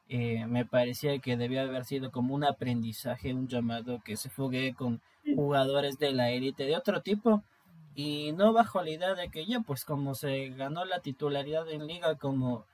[0.10, 4.74] eh, me parecía que debía haber sido como un aprendizaje, un llamado que se fugue
[4.74, 5.02] con
[5.36, 7.44] jugadores de la élite de otro tipo
[7.96, 11.88] y no bajo la idea de que ya pues como se ganó la titularidad en
[11.88, 12.66] liga como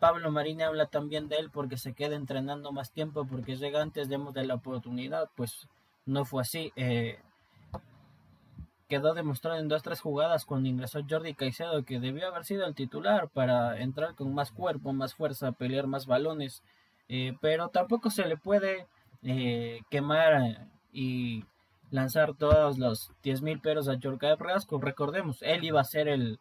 [0.00, 4.08] Pablo Marín habla también de él porque se queda entrenando más tiempo porque llega antes
[4.08, 5.68] de la oportunidad pues
[6.04, 6.72] no fue así
[8.90, 12.74] quedó demostrado en dos tres jugadas cuando ingresó Jordi Caicedo que debió haber sido el
[12.74, 16.64] titular para entrar con más cuerpo, más fuerza, pelear más balones,
[17.08, 18.88] eh, pero tampoco se le puede
[19.22, 21.44] eh, quemar y
[21.92, 24.80] lanzar todos los 10.000 peros a Jorge Rasco.
[24.80, 26.40] Recordemos, él iba a ser el,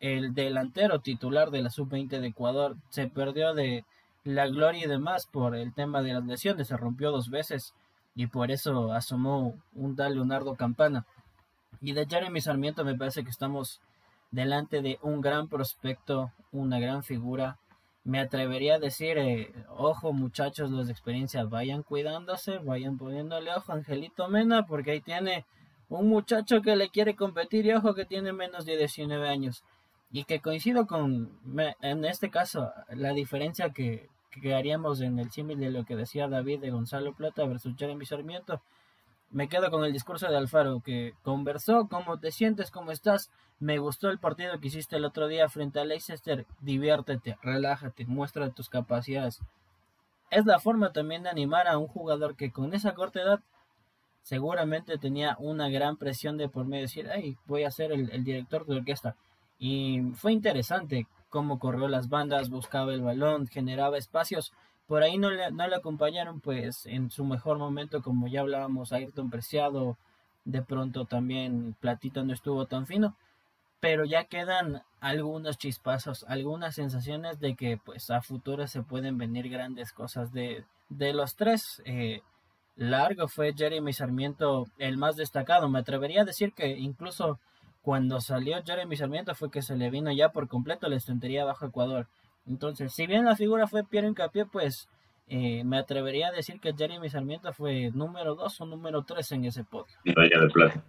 [0.00, 2.76] el delantero titular de la sub-20 de Ecuador.
[2.88, 3.84] Se perdió de
[4.24, 7.74] la gloria y demás por el tema de las lesiones, se rompió dos veces
[8.14, 11.04] y por eso asomó un tal Leonardo Campana.
[11.80, 13.80] Y de Jeremy Sarmiento me parece que estamos
[14.30, 17.58] delante de un gran prospecto, una gran figura.
[18.04, 23.72] Me atrevería a decir, eh, ojo muchachos, los de experiencia, vayan cuidándose, vayan poniéndole ojo
[23.72, 25.44] a Angelito Mena, porque ahí tiene
[25.88, 29.64] un muchacho que le quiere competir y ojo que tiene menos de 19 años.
[30.12, 31.38] Y que coincido con,
[31.82, 36.28] en este caso, la diferencia que, que haríamos en el símil de lo que decía
[36.28, 38.60] David de Gonzalo Plata versus Jeremy Sarmiento.
[39.30, 43.30] Me quedo con el discurso de Alfaro que conversó, cómo te sientes, cómo estás.
[43.60, 46.46] Me gustó el partido que hiciste el otro día frente a Leicester.
[46.60, 49.40] Diviértete, relájate, muestra tus capacidades.
[50.30, 53.40] Es la forma también de animar a un jugador que con esa corta edad
[54.22, 58.66] seguramente tenía una gran presión de por medio, decir, ay, voy a ser el, director
[58.66, 59.16] de orquesta.
[59.58, 64.52] Y fue interesante cómo corrió las bandas, buscaba el balón, generaba espacios.
[64.90, 68.92] Por ahí no le, no le acompañaron, pues, en su mejor momento, como ya hablábamos,
[68.92, 69.96] Ayrton Preciado,
[70.44, 73.14] de pronto también Platita no estuvo tan fino,
[73.78, 79.48] pero ya quedan algunos chispazos, algunas sensaciones de que, pues, a futuro se pueden venir
[79.48, 81.80] grandes cosas de, de los tres.
[81.84, 82.22] Eh,
[82.74, 85.68] largo fue Jeremy Sarmiento el más destacado.
[85.68, 87.38] Me atrevería a decir que incluso
[87.82, 91.66] cuando salió Jeremy Sarmiento fue que se le vino ya por completo la estantería bajo
[91.66, 92.08] Ecuador.
[92.46, 94.88] Entonces, si bien la figura fue Piero Incapié, pues
[95.26, 99.44] eh, me atrevería a decir que Jeremy Sarmiento fue número 2 o número 3 en
[99.44, 99.94] ese podio.
[100.04, 100.82] de plata.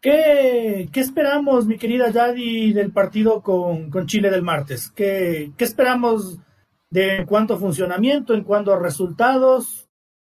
[0.00, 4.90] ¿Qué, ¿Qué, esperamos, mi querida Yadi, del partido con, con Chile del martes?
[4.90, 6.38] ¿Qué, ¿Qué, esperamos
[6.90, 9.88] de cuanto a funcionamiento, en cuanto a resultados?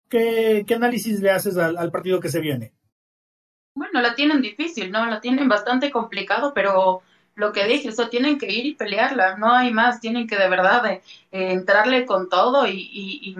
[0.09, 2.71] ¿Qué, análisis le haces al, partido que se viene?
[3.73, 5.05] Bueno, la tienen difícil, ¿no?
[5.07, 7.01] La tienen bastante complicado, pero
[7.35, 10.49] lo que dije, eso tienen que ir y pelearla, no hay más, tienen que de
[10.49, 13.35] verdad eh, entrarle con todo y,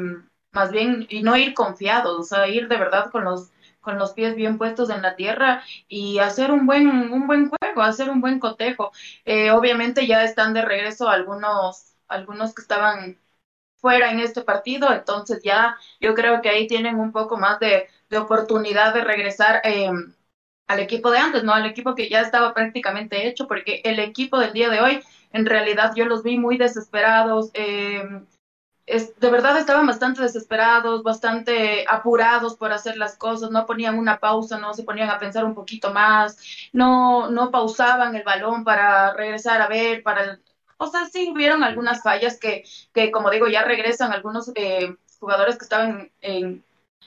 [0.51, 3.49] más bien, y no ir confiados, o sea, ir de verdad con los
[3.81, 7.81] con los pies bien puestos en la tierra y hacer un buen un buen juego,
[7.81, 8.91] hacer un buen cotejo.
[9.25, 13.19] Eh, obviamente ya están de regreso algunos algunos que estaban
[13.75, 17.89] fuera en este partido, entonces ya yo creo que ahí tienen un poco más de,
[18.17, 19.89] oportunidad de regresar eh,
[20.67, 21.53] al equipo de antes, ¿no?
[21.53, 25.45] Al equipo que ya estaba prácticamente hecho, porque el equipo del día de hoy, en
[25.45, 28.03] realidad yo los vi muy desesperados, eh,
[28.85, 34.19] es, de verdad estaban bastante desesperados, bastante apurados por hacer las cosas, no ponían una
[34.19, 36.37] pausa, no se ponían a pensar un poquito más,
[36.73, 40.39] no, no pausaban el balón para regresar a ver, para
[40.77, 45.57] o sea, sí hubieron algunas fallas que, que como digo, ya regresan algunos eh, jugadores
[45.57, 46.63] que estaban en,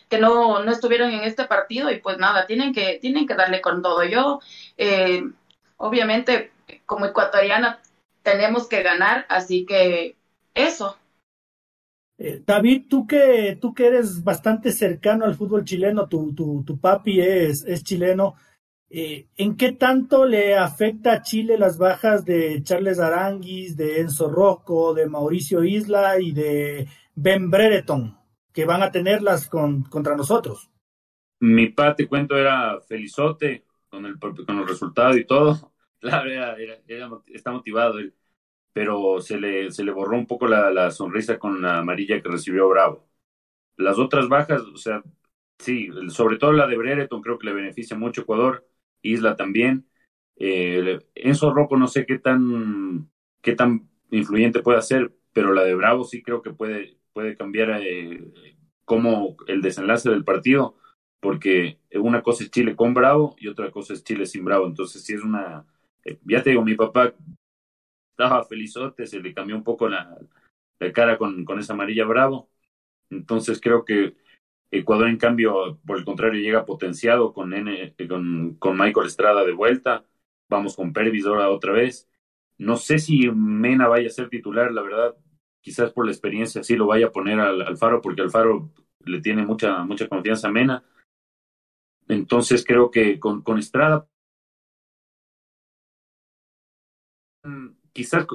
[0.09, 3.61] que no, no estuvieron en este partido y pues nada, tienen que, tienen que darle
[3.61, 4.05] con todo.
[4.05, 4.41] Yo,
[4.77, 5.23] eh,
[5.77, 6.53] obviamente,
[6.85, 7.81] como ecuatoriana,
[8.23, 10.17] tenemos que ganar, así que
[10.55, 10.97] eso.
[12.19, 17.21] Eh, David, tú que, tú que eres bastante cercano al fútbol chileno, tu, tu, papi
[17.21, 18.37] es, es chileno,
[18.89, 24.29] eh, ¿En qué tanto le afecta a Chile las bajas de Charles Aranguis, de Enzo
[24.29, 28.17] Rocco, de Mauricio Isla y de Ben Brereton,
[28.57, 30.71] que van a tenerlas con, contra nosotros?
[31.41, 35.73] Mi padre, te cuento, era felizote con el, con el resultado y todo.
[36.01, 36.57] La verdad,
[37.27, 38.15] está motivado él,
[38.73, 42.29] pero se le, se le borró un poco la, la sonrisa con la amarilla que
[42.29, 43.09] recibió Bravo.
[43.77, 45.03] Las otras bajas, o sea,
[45.59, 48.69] sí, sobre todo la de Brereton creo que le beneficia mucho Ecuador
[49.03, 49.89] Isla también.
[50.37, 53.11] Eh, Enzo Rocco no sé qué tan,
[53.43, 57.81] qué tan influyente puede ser, pero la de Bravo sí creo que puede, puede cambiar
[57.83, 58.31] eh,
[58.85, 60.77] como el desenlace del partido,
[61.19, 64.67] porque una cosa es Chile con Bravo y otra cosa es Chile sin Bravo.
[64.67, 65.65] Entonces, si es una.
[66.05, 67.15] Eh, ya te digo, mi papá
[68.11, 70.15] estaba felizote, se le cambió un poco la,
[70.79, 72.51] la cara con, con esa amarilla Bravo.
[73.09, 74.15] Entonces, creo que
[74.71, 79.53] Ecuador, en cambio, por el contrario, llega potenciado con, N, con, con Michael Estrada de
[79.53, 80.05] vuelta.
[80.51, 82.11] Vamos con Pervis ahora otra vez.
[82.59, 85.17] No sé si Mena vaya a ser titular, la verdad.
[85.67, 88.71] Quizás por la experiencia sí lo vaya a poner al, al Faro, porque Alfaro
[89.05, 90.85] le tiene mucha, mucha confianza a Mena.
[92.07, 94.07] Entonces creo que con, con Estrada
[97.93, 98.29] quizás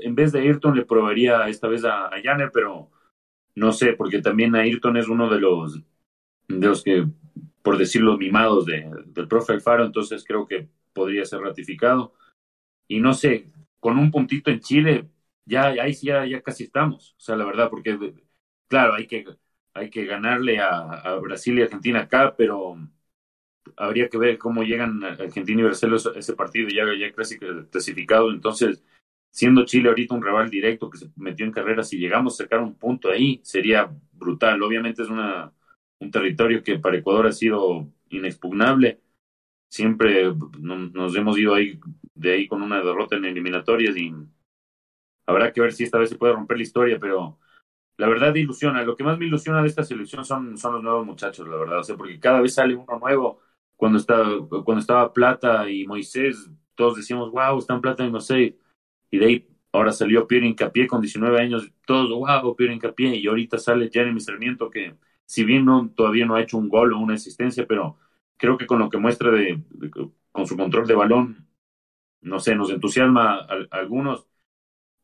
[0.00, 2.90] en vez de Ayrton le probaría esta vez a, a Janner, pero
[3.54, 5.78] no sé, porque también Ayrton es uno de los,
[6.48, 7.06] de los que,
[7.62, 12.12] por decirlo, mimados de, del profe Alfaro, entonces creo que podría ser ratificado.
[12.88, 13.46] Y no sé,
[13.78, 15.08] con un puntito en Chile,
[15.44, 17.14] ya ahí ya, ya casi estamos.
[17.18, 18.14] O sea, la verdad, porque,
[18.68, 19.24] claro, hay que,
[19.74, 22.76] hay que ganarle a, a Brasil y Argentina acá, pero
[23.76, 28.30] habría que ver cómo llegan Argentina y Brasil a ese partido ya, ya casi clasificado.
[28.30, 28.82] Entonces,
[29.30, 32.60] siendo Chile ahorita un rival directo que se metió en carrera, si llegamos a sacar
[32.60, 34.62] un punto ahí, sería brutal.
[34.62, 35.52] Obviamente es una,
[35.98, 39.00] un territorio que para Ecuador ha sido inexpugnable.
[39.68, 41.80] Siempre nos hemos ido ahí
[42.14, 44.14] de ahí con una derrota en eliminatorias y
[45.26, 47.38] habrá que ver si esta vez se puede romper la historia, pero
[47.96, 48.82] la verdad ilusiona.
[48.84, 51.80] Lo que más me ilusiona de esta selección son, son los nuevos muchachos, la verdad.
[51.80, 53.40] O sea, porque cada vez sale uno nuevo
[53.76, 58.54] cuando estaba, cuando estaba Plata y Moisés, todos decíamos, wow, están Plata y Moisés.
[59.10, 63.16] Y de ahí ahora salió Pierre Incapié con 19 años, todos, wow, Pierre Incapié.
[63.16, 64.96] Y ahorita sale Jeremy Sarmiento, que
[65.26, 67.98] si bien no, todavía no ha hecho un gol o una asistencia, pero
[68.36, 69.62] creo que con lo que muestra de,
[70.32, 71.48] con su control de balón,
[72.22, 74.26] no sé, nos entusiasma a, algunos.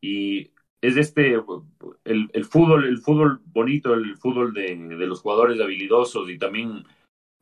[0.01, 1.35] Y es este,
[2.05, 6.85] el, el, fútbol, el fútbol bonito, el fútbol de, de los jugadores habilidosos y también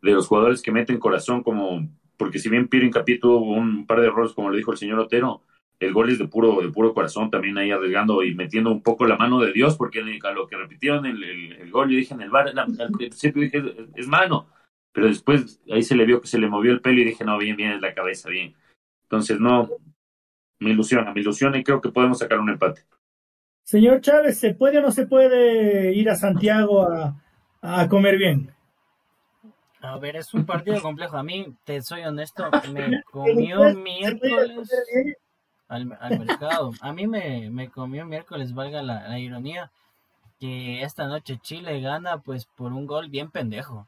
[0.02, 1.88] de los jugadores que meten corazón, como,
[2.18, 5.00] porque si bien Piero Incapié tuvo un par de errores, como le dijo el señor
[5.00, 5.42] Otero,
[5.80, 9.06] el gol es de puro, de puro corazón, también ahí arriesgando y metiendo un poco
[9.06, 12.22] la mano de Dios, porque a lo que repitieron el, el, gol, yo dije en
[12.22, 13.64] el bar, al principio dije,
[13.96, 14.48] es mano,
[14.92, 17.38] pero después ahí se le vio que se le movió el pelo y dije, no,
[17.38, 18.56] bien, bien, es la cabeza, bien.
[19.04, 19.70] Entonces, no,
[20.60, 22.84] me ilusiona, me ilusiona y creo que podemos sacar un empate.
[23.64, 27.16] Señor Chávez, ¿se puede o no se puede ir a Santiago a,
[27.62, 28.52] a comer bien?
[29.82, 31.18] A ver, es un partido complejo.
[31.18, 34.70] A mí, te soy honesto, me comió miércoles
[35.68, 36.72] al, al mercado.
[36.82, 39.72] A mí me, me comió miércoles, valga la, la, ironía,
[40.40, 43.88] que esta noche Chile gana pues por un gol bien pendejo.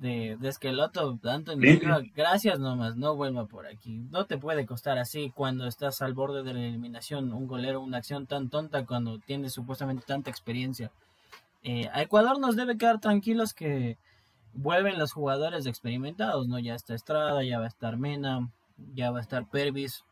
[0.00, 1.60] De, de Esqueloto, Anthony,
[2.14, 4.00] gracias nomás, no vuelva por aquí.
[4.10, 7.98] No te puede costar así cuando estás al borde de la eliminación, un golero, una
[7.98, 10.90] acción tan tonta cuando tienes supuestamente tanta experiencia.
[11.62, 13.96] Eh, a Ecuador nos debe quedar tranquilos que
[14.52, 16.58] vuelven los jugadores experimentados, ¿no?
[16.58, 18.50] Ya está Estrada, ya va a estar Mena,
[18.94, 20.04] ya va a estar Pervis.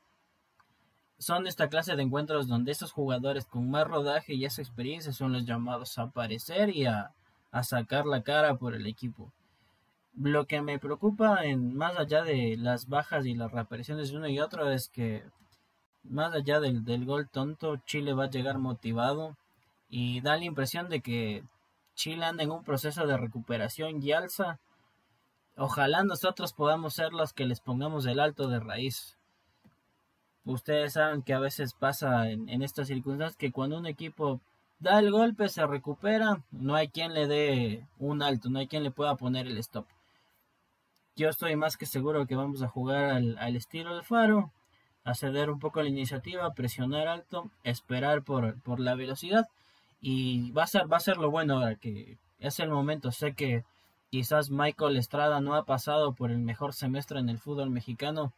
[1.19, 5.33] Son esta clase de encuentros donde estos jugadores con más rodaje y esa experiencia son
[5.33, 7.13] los llamados a aparecer y a,
[7.63, 9.31] sacar la cara por el equipo.
[10.15, 14.29] Lo que me preocupa, en, más allá de las bajas y las reapariciones de uno
[14.29, 15.25] y otro, es que
[16.05, 19.37] más allá del, del gol tonto, Chile va a llegar motivado
[19.89, 21.45] y da la impresión de que
[21.95, 24.59] Chile anda en un proceso de recuperación y alza.
[25.57, 29.19] Ojalá nosotros podamos ser los que les pongamos el alto de raíz.
[30.45, 34.41] Ustedes saben que a veces pasa en, estas circunstancias que cuando un equipo
[34.81, 38.83] da el golpe, se recupera, no hay quien le dé un alto, no hay quien
[38.83, 39.87] le pueda poner el stop.
[41.15, 44.51] Yo estoy más que seguro que vamos a jugar al, al estilo de Faro,
[45.05, 49.47] a ceder un poco la iniciativa, presionar alto, esperar por, por la velocidad
[50.01, 53.13] y va a ser, va a ser lo bueno ahora que es el momento.
[53.13, 53.65] Sé que
[54.11, 58.33] quizás Michael Estrada no ha pasado por el mejor semestre en el fútbol mexicano,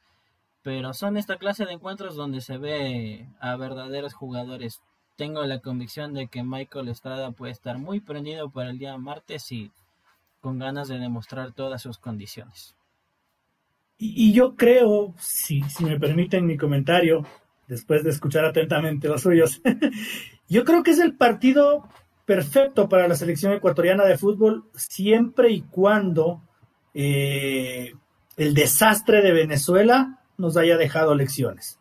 [0.63, 4.83] pero son esta clase de encuentros donde se ve a verdaderos jugadores.
[5.17, 9.51] Tengo la convicción de que Michael Estrada puede estar muy prendido para el día martes
[9.53, 9.71] y
[10.45, 12.77] con ganas de demostrar todas sus condiciones.
[13.97, 17.25] Y, yo creo, si, me permiten mi comentario,
[17.67, 19.63] después de escuchar atentamente los suyos,
[20.51, 21.89] Yo creo que es el partido
[22.27, 26.43] perfecto para la selección ecuatoriana de fútbol siempre y cuando
[26.93, 27.95] eh,
[28.37, 31.79] el desastre de Venezuela nos haya dejado lecciones.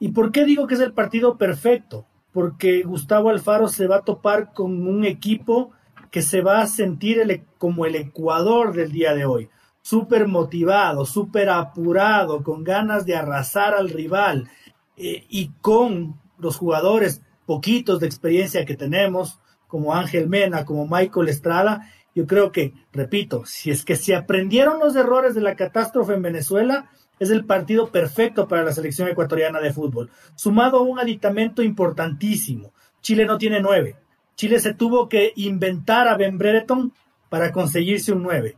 [0.00, 2.06] ¿Y por qué digo que es el partido perfecto?
[2.32, 5.72] Porque Gustavo Alfaro se va a topar con un equipo
[6.10, 9.48] que se va a sentir el, como el Ecuador del día de hoy,
[9.82, 14.48] súper motivado, súper apurado, con ganas de arrasar al rival
[14.96, 21.28] eh, y con los jugadores poquitos de experiencia que tenemos, como Ángel Mena, como Michael
[21.28, 26.14] Estrada, yo creo que, repito, si es que se aprendieron los errores de la catástrofe
[26.14, 30.10] en Venezuela, es el partido perfecto para la selección ecuatoriana de fútbol.
[30.34, 33.96] Sumado a un aditamento importantísimo, Chile no tiene nueve.
[34.36, 36.92] Chile se tuvo que inventar a Ben Brereton
[37.28, 38.56] para conseguirse un nueve.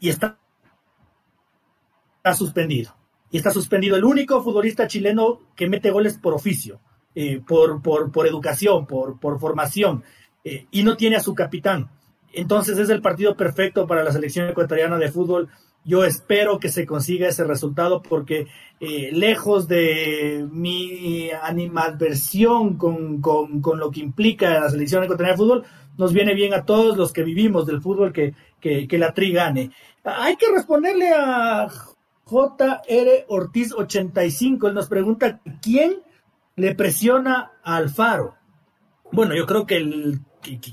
[0.00, 0.38] Y está,
[2.18, 2.94] está suspendido.
[3.30, 6.80] Y está suspendido el único futbolista chileno que mete goles por oficio.
[7.18, 10.04] Eh, por, por, por, educación, por, por formación,
[10.44, 11.88] eh, y no tiene a su capitán.
[12.30, 15.48] Entonces es el partido perfecto para la selección ecuatoriana de fútbol.
[15.86, 18.48] Yo espero que se consiga ese resultado porque
[18.80, 25.42] eh, lejos de mi animadversión con, con, con, lo que implica la selección ecuatoriana de
[25.42, 25.64] fútbol,
[25.96, 29.32] nos viene bien a todos los que vivimos del fútbol que, que, que la tri
[29.32, 29.70] gane.
[30.04, 31.68] Hay que responderle a
[32.26, 34.68] JR Ortiz 85.
[34.68, 36.02] Él nos pregunta quién
[36.56, 38.34] le presiona a Alfaro.
[39.12, 40.20] Bueno, yo creo que, el,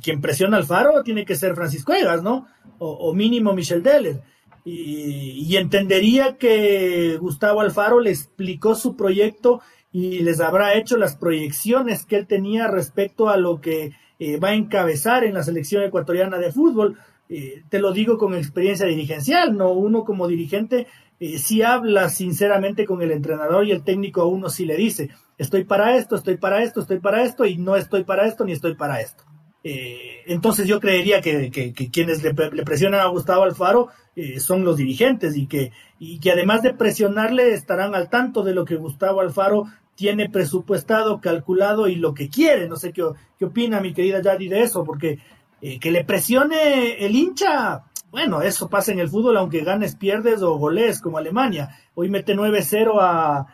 [0.01, 2.47] quien presiona a Alfaro tiene que ser Francisco Egas, ¿no?
[2.79, 4.21] O, mínimo Michel Deller.
[4.65, 9.61] Y, entendería que Gustavo Alfaro le explicó su proyecto
[9.91, 14.49] y les habrá hecho las proyecciones que él tenía respecto a lo que eh, va
[14.49, 16.97] a encabezar en la selección ecuatoriana de fútbol.
[17.29, 19.71] Eh, te lo digo con experiencia dirigencial, ¿no?
[19.71, 20.87] Uno como dirigente
[21.19, 25.09] eh, si habla sinceramente con el entrenador y el técnico a uno sí le dice,
[25.37, 28.53] estoy para esto, estoy para esto, estoy para esto y no estoy para esto ni
[28.53, 29.23] estoy para esto.
[29.65, 35.47] Entonces yo creería que, quienes le, presionan a Gustavo Alfaro eh, son los dirigentes y
[35.47, 40.29] que, y que además de presionarle estarán al tanto de lo que Gustavo Alfaro tiene
[40.29, 42.67] presupuestado, calculado y lo que quiere.
[42.67, 43.03] No sé qué,
[43.37, 45.19] qué opina mi querida Yadi de eso, porque
[45.61, 50.41] eh, que le presione el hincha, bueno, eso pasa en el fútbol, aunque ganes, pierdes
[50.41, 51.69] o goles, como Alemania.
[51.95, 53.47] Hoy mete 9-0 a,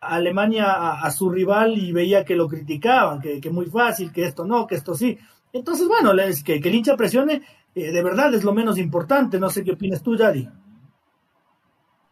[0.00, 4.44] Alemania a, su rival y veía que lo criticaban, que, que muy fácil, que esto
[4.44, 5.18] no, que esto sí.
[5.52, 6.12] Entonces, bueno,
[6.44, 7.42] que, que el hincha presione,
[7.76, 9.38] eh, de verdad es lo menos importante.
[9.38, 10.48] No sé qué opinas tú, Yadi.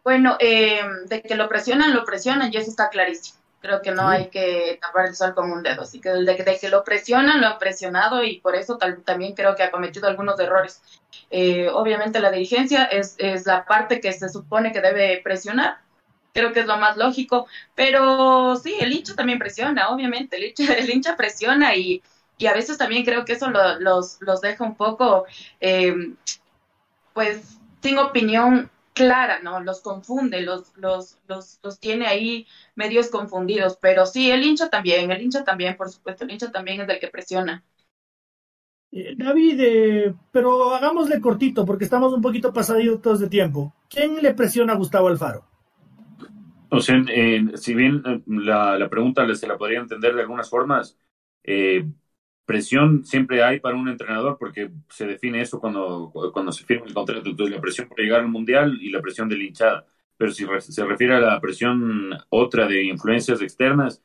[0.05, 3.39] Bueno, eh, de que lo presionan, lo presionan, y eso está clarísimo.
[3.61, 5.81] Creo que no hay que tapar el sol con un dedo.
[5.81, 9.63] Así que de, que lo presionan, lo han presionado y por eso también creo que
[9.63, 10.83] ha cometido algunos errores.
[11.31, 15.79] Eh, obviamente la dirigencia es, es la parte que se supone que debe presionar.
[16.35, 17.47] Creo que es lo más lógico.
[17.75, 20.37] Pero sí, el hincha también presiona, obviamente.
[20.37, 22.03] El hincha, el hincha presiona y,
[22.39, 25.25] y a veces también creo que eso los, los deja un poco,
[25.61, 25.95] eh,
[27.13, 29.61] pues, sin opinión clara, ¿no?
[29.61, 35.11] Los confunde, los, los, los, los tiene ahí medios confundidos, pero sí, el hincha también,
[35.11, 37.63] el hincha también, por supuesto, el hincha también es el que presiona.
[38.93, 43.75] Eh, David, eh, pero hagámosle cortito porque estamos un poquito pasaditos de tiempo.
[43.91, 45.45] ¿Quién le presiona a Gustavo Alfaro?
[46.71, 46.97] O sea,
[47.55, 50.97] si bien eh, la, la, pregunta se la podría entender de algunas formas,
[51.43, 51.85] eh,
[52.45, 56.95] presión siempre hay para un entrenador porque se define eso cuando, cuando se firma el
[56.95, 57.29] contrato.
[57.29, 59.87] Entonces, la presión por llegar al mundial y la presión de la hinchada.
[60.17, 64.03] Pero si se refiere a la presión otra de influencias externas,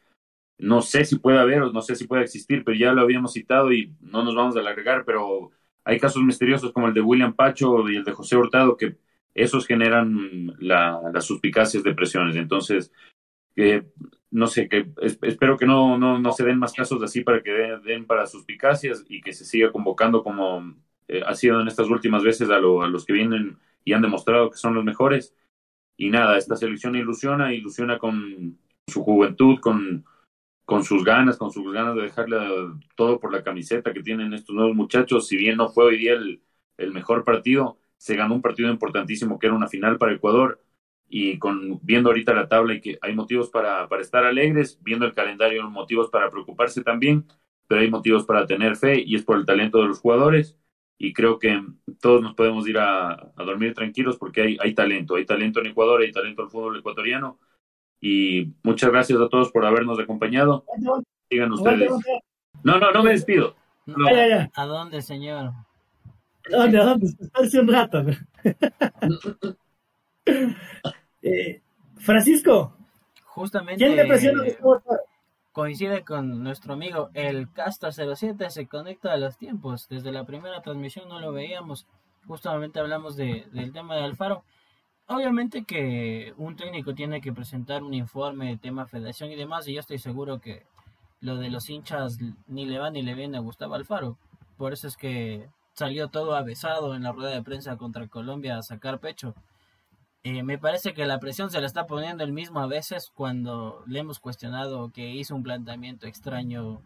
[0.57, 3.33] no sé si puede haber o no sé si puede existir, pero ya lo habíamos
[3.33, 5.51] citado y no nos vamos a alargar, pero
[5.83, 8.97] hay casos misteriosos como el de William Pacho y el de José Hurtado que
[9.33, 12.35] esos generan las suspicacias de presiones.
[12.35, 12.91] Entonces,
[13.55, 13.83] eh,
[14.31, 17.51] no sé, que espero que no, no, no, se den más casos así para que
[17.51, 20.75] den, para suspicacias y que se siga convocando como
[21.07, 24.51] eh, ha sido en estas últimas veces a, a, los que vienen y han demostrado
[24.51, 25.35] que son los mejores.
[25.97, 30.05] Y nada, esta selección ilusiona, ilusiona con su juventud, con,
[30.65, 32.37] con sus ganas, con sus ganas de dejarle
[32.95, 35.27] todo por la camiseta que tienen estos nuevos muchachos.
[35.27, 36.41] Si bien no fue hoy día el,
[36.77, 40.61] el mejor partido, se ganó un partido importantísimo que era una final para Ecuador
[41.09, 45.05] y con viendo ahorita la tabla y que hay motivos para, para estar alegres, viendo
[45.05, 47.25] el calendario, motivos para preocuparse también,
[47.67, 50.57] pero hay motivos para tener fe y es por el talento de los jugadores
[50.97, 51.61] y creo que
[51.99, 55.67] todos nos podemos ir a, a dormir tranquilos porque hay, hay talento, hay talento en
[55.67, 57.39] Ecuador, hay talento en el fútbol ecuatoriano
[58.01, 60.65] y muchas gracias a todos por habernos acompañado.
[61.29, 61.91] Sigan ustedes.
[62.63, 63.55] No, no, no me despido.
[64.53, 65.51] ¿A dónde, señor?
[66.51, 66.79] ¿A dónde?
[66.79, 67.07] ¿A dónde?
[67.33, 68.03] Hace un rato.
[71.21, 71.61] Eh,
[71.97, 72.75] Francisco.
[73.25, 73.83] Justamente.
[75.51, 79.87] Coincide con nuestro amigo el Casta 07, se conecta a los tiempos.
[79.89, 81.87] Desde la primera transmisión no lo veíamos.
[82.27, 84.43] Justamente hablamos de, del tema de Alfaro.
[85.07, 89.73] Obviamente que un técnico tiene que presentar un informe de tema federación y demás, y
[89.73, 90.67] yo estoy seguro que
[91.19, 94.17] lo de los hinchas ni le va ni le viene a Gustavo Alfaro.
[94.57, 98.61] Por eso es que salió todo avesado en la rueda de prensa contra Colombia a
[98.61, 99.33] sacar pecho.
[100.23, 103.83] Eh, me parece que la presión se la está poniendo el mismo a veces cuando
[103.87, 106.81] le hemos cuestionado que hizo un planteamiento extraño,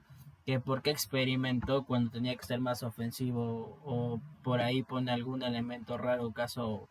[0.45, 5.41] que por qué experimentó cuando tenía que ser más ofensivo o por ahí pone algún
[5.41, 6.87] elemento raro, caso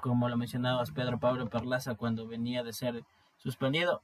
[0.00, 3.02] como lo mencionabas Pedro Pablo Perlaza cuando venía de ser
[3.38, 4.00] suspendido.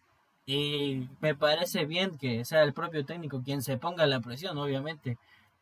[0.46, 5.18] Y me parece bien que sea el propio técnico quien se ponga la presión, obviamente.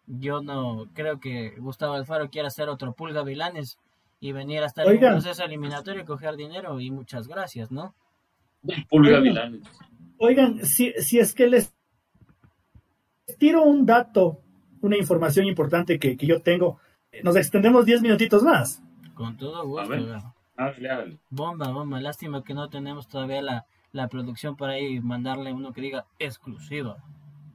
[0.07, 3.79] Yo no creo que Gustavo Alfaro quiera ser otro Pulga Vilanes
[4.23, 7.93] y venir a estar en un proceso eliminatorio y coger dinero y muchas gracias, ¿no?
[10.19, 11.75] oigan, si, si es que les
[13.37, 14.39] tiro un dato,
[14.81, 16.79] una información importante que, que yo tengo,
[17.25, 18.81] nos extendemos 10 minutitos más.
[19.15, 19.93] Con todo gusto.
[21.29, 22.01] Bomba, bomba.
[22.01, 27.03] Lástima que no tenemos todavía la, la producción para ahí mandarle uno que diga exclusiva.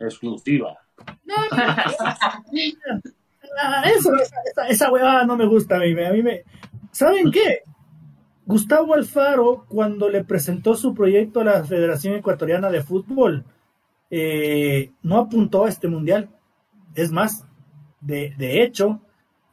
[0.01, 0.77] Exclusiva.
[3.57, 5.91] Ah, eso, esa, esa, huevada no me gusta a mí.
[6.03, 6.43] A mí me...
[6.91, 7.61] ¿Saben qué?
[8.45, 13.43] Gustavo Alfaro, cuando le presentó su proyecto a la Federación Ecuatoriana de Fútbol,
[14.09, 16.29] eh, no apuntó a este mundial.
[16.95, 17.45] Es más,
[17.99, 19.01] de, de hecho,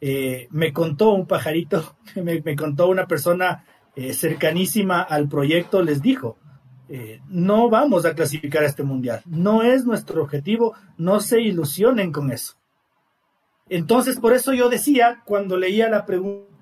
[0.01, 3.65] eh, me contó un pajarito, me, me contó una persona
[3.97, 6.39] eh, cercanísima al proyecto, les dijo,
[7.29, 12.31] no vamos a clasificar a este mundial, no es nuestro objetivo, no se ilusionen con
[12.31, 12.55] eso.
[13.69, 16.55] Entonces, por eso yo decía, cuando leía la pregunta,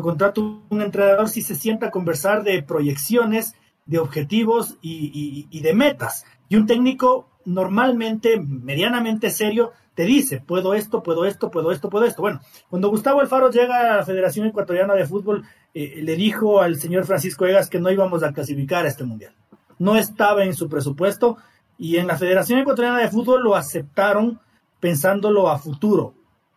[0.00, 6.24] contrata un entrenador sí se sienta a conversar de proyecciones, de objetivos y, de metas.
[6.48, 12.04] Y un técnico normalmente, medianamente serio, te dice, puedo esto, puedo esto, puedo esto, puedo
[12.06, 12.22] esto.
[12.22, 12.40] Bueno,
[12.70, 17.04] cuando Gustavo Alfaro llega a la Federación Ecuatoriana de Fútbol, eh, le dijo al señor
[17.04, 19.34] Francisco Egas que no íbamos a clasificar a este mundial.
[19.78, 21.36] No estaba en su presupuesto
[21.76, 24.40] y en la Federación Ecuatoriana de Fútbol lo aceptaron
[24.80, 26.14] pensándolo a futuro,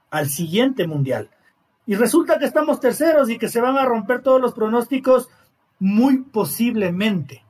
[0.09, 1.29] al siguiente mundial.
[1.85, 5.29] Y resulta que estamos terceros y que se van a romper todos los pronósticos
[5.77, 7.43] muy posiblemente.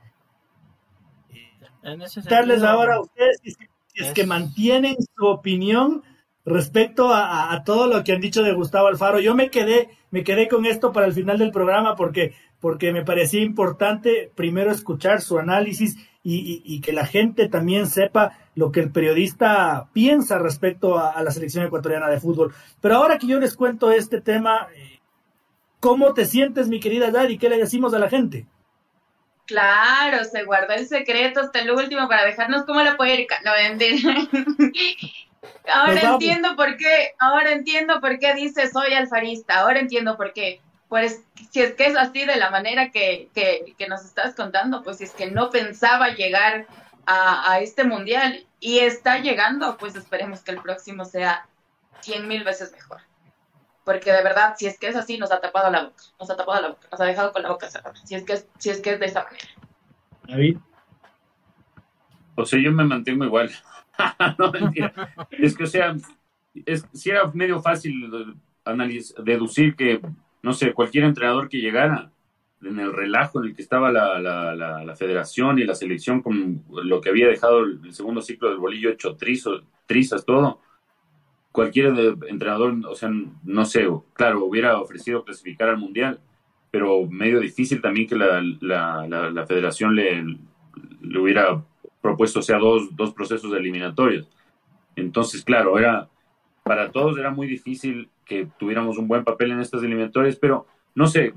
[2.27, 3.53] Darles ahora a ustedes si
[3.95, 6.03] es, que mantienen su opinión
[6.45, 9.19] respecto a, todo lo que han dicho de Gustavo Alfaro.
[9.19, 13.03] Yo me quedé, me quedé con esto para el final del programa porque, porque me
[13.03, 18.91] parecía importante primero escuchar su análisis y, que la gente también sepa lo que el
[18.91, 22.53] periodista piensa respecto a, la selección ecuatoriana de fútbol.
[22.81, 24.99] Pero ahora que yo les cuento este tema, eh,
[25.79, 27.37] ¿cómo te sientes, mi querida Daddy?
[27.37, 28.47] ¿Qué le decimos a la gente?
[29.45, 33.39] Claro, se guardó el secreto hasta el último para dejarnos como la puerca.
[33.43, 33.51] No,
[35.73, 40.61] ahora entiendo por qué, ahora entiendo por qué dice soy alfarista, ahora entiendo por qué.
[40.89, 41.21] Pues
[41.51, 45.03] si es que es así de la manera que, que, nos estás contando, pues si
[45.03, 46.65] es que no pensaba llegar
[47.05, 51.47] a, a, este mundial y está llegando, pues esperemos que el próximo sea
[52.01, 53.01] cien mil veces mejor.
[53.85, 56.35] Porque de verdad, si es que es así, nos ha tapado la boca, nos ha
[56.35, 58.69] tapado la boca, nos ha dejado con la boca cerrada, si es que es, si
[58.71, 59.47] es, que es de esa manera.
[60.27, 60.57] David.
[62.35, 63.49] O sea, yo me mantengo igual.
[64.37, 64.91] no, mentira.
[65.31, 65.95] Es que, o sea,
[66.65, 68.11] es, si era medio fácil
[69.23, 70.01] deducir que
[70.45, 72.11] no sé, cualquier entrenador que llegara
[72.61, 77.01] en el relajo en el que estaba la, la, federación y la selección con lo
[77.01, 80.61] que había dejado el, segundo ciclo del bolillo hecho trizas, todo,
[81.55, 83.09] cualquier entrenador, o sea,
[83.43, 86.19] no sé, claro, hubiera ofrecido clasificar al Mundial,
[86.69, 90.21] pero medio difícil también que la, federación le,
[91.01, 91.63] le, hubiera
[92.01, 94.29] propuesto, o sea, dos, dos procesos eliminatorios.
[94.97, 96.09] Entonces, claro, era
[96.63, 101.07] para todos era muy difícil que tuviéramos un buen papel en estas eliminatorias, pero no
[101.07, 101.33] sé,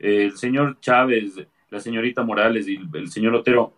[0.00, 3.74] el señor Chávez, la señorita Morales y el señor Otero,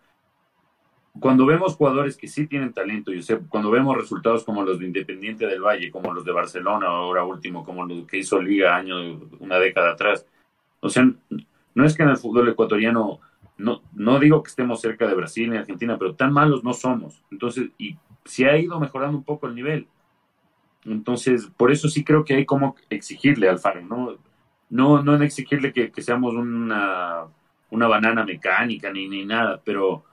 [1.20, 5.46] cuando vemos jugadores que sí tienen talento, y cuando vemos resultados como los de Independiente
[5.46, 9.58] del Valle, como los de Barcelona, ahora último, como los que hizo Liga año, una
[9.58, 10.26] década atrás,
[10.80, 11.08] o sea,
[11.74, 13.20] no es que en el fútbol ecuatoriano,
[13.58, 17.22] no, no digo que estemos cerca de Brasil ni Argentina, pero tan malos no somos.
[17.30, 19.86] Entonces, y se ha ido mejorando un poco el nivel.
[20.84, 24.16] Entonces, por eso sí creo que hay como exigirle al Faro, ¿no?
[24.70, 27.26] No, no en exigirle que, seamos una,
[27.70, 30.04] una, banana mecánica ni, ni nada, pero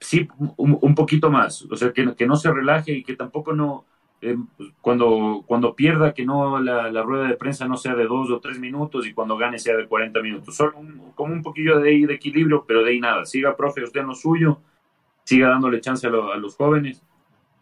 [0.00, 1.62] sí un, poquito más.
[1.70, 3.84] O sea, que, que, no se relaje y que tampoco no,
[4.20, 4.36] eh,
[4.80, 8.58] cuando, cuando pierda, que no la, rueda de prensa no sea de dos o tres
[8.58, 10.56] minutos y cuando gane sea de 40 minutos.
[10.56, 10.74] Solo
[11.14, 13.24] como un poquillo de, de equilibrio, pero de ahí nada.
[13.24, 14.60] Siga, profe, usted en lo suyo,
[15.24, 17.02] siga dándole chance a, a los jóvenes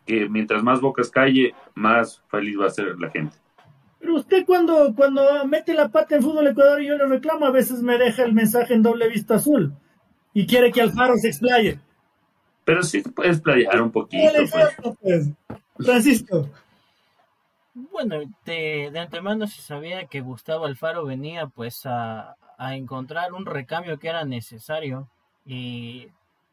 [0.06, 3.36] que mientras más bocas calle, más feliz va a ser la gente.
[3.98, 7.52] Pero usted cuando, cuando mete la pata en fútbol Ecuador y yo le reclamo, a
[7.52, 9.74] veces me deja el mensaje en doble vista azul
[10.34, 11.78] y quiere que Alfaro se explaye.
[12.64, 14.32] Pero sí te puedes explayar un poquito.
[14.50, 14.96] Pues.
[15.00, 15.30] pues.
[15.78, 16.48] Francisco.
[17.74, 23.46] Bueno, de, de, antemano se sabía que Gustavo Alfaro venía pues a, a encontrar un
[23.46, 25.08] recambio que era necesario
[25.46, 26.08] y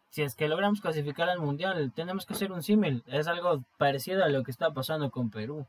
[0.10, 3.04] si es que logramos clasificar al mundial, tenemos que hacer un símil.
[3.08, 5.66] Es algo parecido a lo que está pasando con Perú.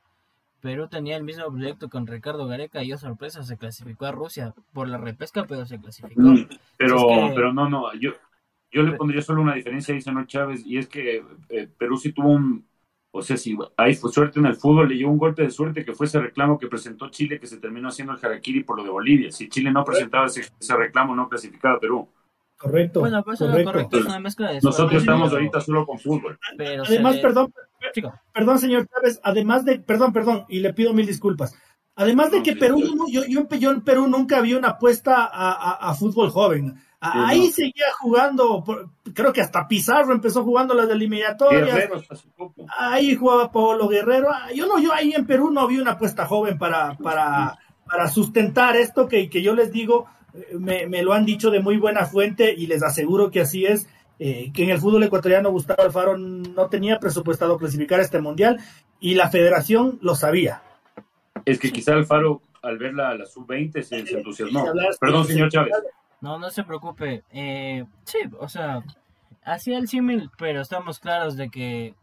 [0.63, 4.55] Perú tenía el mismo proyecto con Ricardo Gareca y, oh sorpresa, se clasificó a Rusia
[4.73, 6.21] por la repesca, pero se clasificó.
[6.21, 6.97] Mm, pero,
[7.35, 8.13] pero no, no, yo,
[8.71, 12.13] yo le pondría solo una diferencia ahí, señor Chávez, y es que eh, Perú sí
[12.13, 12.67] tuvo un,
[13.11, 15.85] o sea, si ahí fue suerte en el fútbol, le llevó un golpe de suerte
[15.85, 18.85] que fue ese reclamo que presentó Chile, que se terminó haciendo el Harakiri por lo
[18.85, 19.33] de Bolivia.
[19.33, 22.09] Si Chile no presentaba ese, ese reclamo, no clasificaba a Perú.
[22.61, 23.01] Correcto.
[23.01, 23.99] Bueno, pues correcto.
[23.99, 26.39] es una mezcla de Nosotros estamos ahorita solo con fútbol.
[26.59, 27.55] además, perdón,
[28.35, 31.57] perdón, señor Chávez, además de, perdón, perdón, y le pido mil disculpas.
[31.95, 36.75] Además de que Perú, yo, yo, en Perú nunca vi una apuesta a, fútbol joven.
[37.01, 38.63] Ahí seguía jugando,
[39.15, 41.89] creo que hasta Pizarro empezó jugando las eliminatorias.
[42.79, 44.29] Ahí jugaba Pablo Guerrero.
[44.31, 48.09] Ah, yo no, yo ahí en Perú no vi una apuesta joven para, para, para
[48.09, 50.09] sustentar esto que, que yo les digo
[50.59, 54.51] me, lo han dicho de muy buena fuente y les aseguro que así es, eh,
[54.53, 58.59] que en el fútbol ecuatoriano Gustavo Alfaro no tenía presupuestado clasificar este mundial
[59.01, 60.63] y la federación lo sabía.
[61.45, 64.67] Es que quizá Alfaro al ver la, la sub-20 se, entusiasmó.
[65.01, 65.73] Perdón, señor Chávez.
[66.21, 67.25] No, no se preocupe.
[67.31, 68.83] Eh, sí, o sea,
[69.45, 71.95] hacía el símil, pero estamos claros de que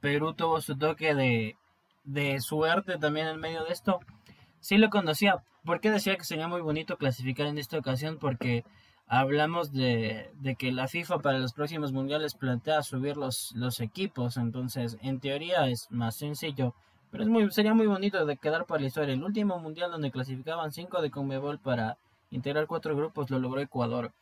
[0.00, 1.56] Perú tuvo su toque de,
[2.04, 4.00] de suerte también en medio de esto
[4.64, 5.44] sí lo conocía.
[5.64, 8.16] ¿Por qué decía que sería muy bonito clasificar en esta ocasión?
[8.18, 8.64] Porque
[9.06, 14.38] hablamos de, de, que la FIFA para los próximos mundiales plantea subir los, los equipos,
[14.38, 16.74] entonces en teoría es más sencillo,
[17.10, 19.12] pero es muy, sería muy bonito de quedar para la historia.
[19.12, 21.98] El último mundial donde clasificaban cinco de Conmebol para
[22.34, 24.12] integrar cuatro grupos lo logró Ecuador.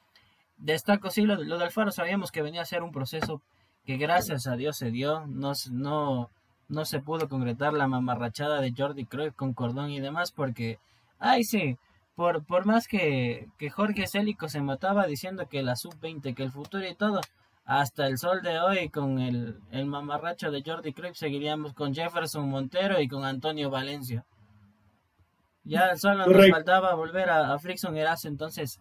[0.59, 3.43] Destaco, sí, lo, lo de Alfaro sabíamos que venía a ser un proceso
[3.84, 6.30] que gracias a Dios se dio, no, no,
[6.68, 10.78] no se pudo concretar la mamarrachada de Jordi Cruyff con Cordón y demás porque,
[11.18, 11.78] ay sí,
[12.14, 16.52] por, por más que, que Jorge Célico se mataba diciendo que la sub-20, que el
[16.52, 17.20] futuro y todo,
[17.64, 22.48] hasta el sol de hoy con el, el mamarracho de Jordi Cruyff seguiríamos con Jefferson
[22.48, 24.24] Montero y con Antonio Valencia.
[25.64, 28.80] Ya solo nos faltaba volver a, a Frickson Eras, entonces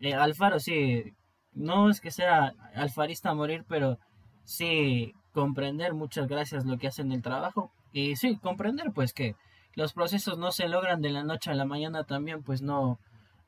[0.00, 1.14] eh, Alfaro sí,
[1.52, 3.98] no es que sea alfarista a morir, pero
[4.44, 9.36] sí comprender, muchas gracias lo que hacen el trabajo y sí, comprender pues que
[9.74, 12.98] los procesos no se logran de la noche a la mañana también, pues no,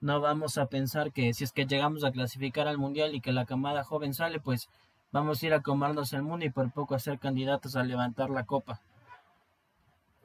[0.01, 3.33] no vamos a pensar que si es que llegamos a clasificar al mundial y que
[3.33, 4.69] la camada joven sale, pues
[5.13, 8.31] vamos a ir a comernos el mundo y por poco a ser candidatos a levantar
[8.31, 8.81] la copa.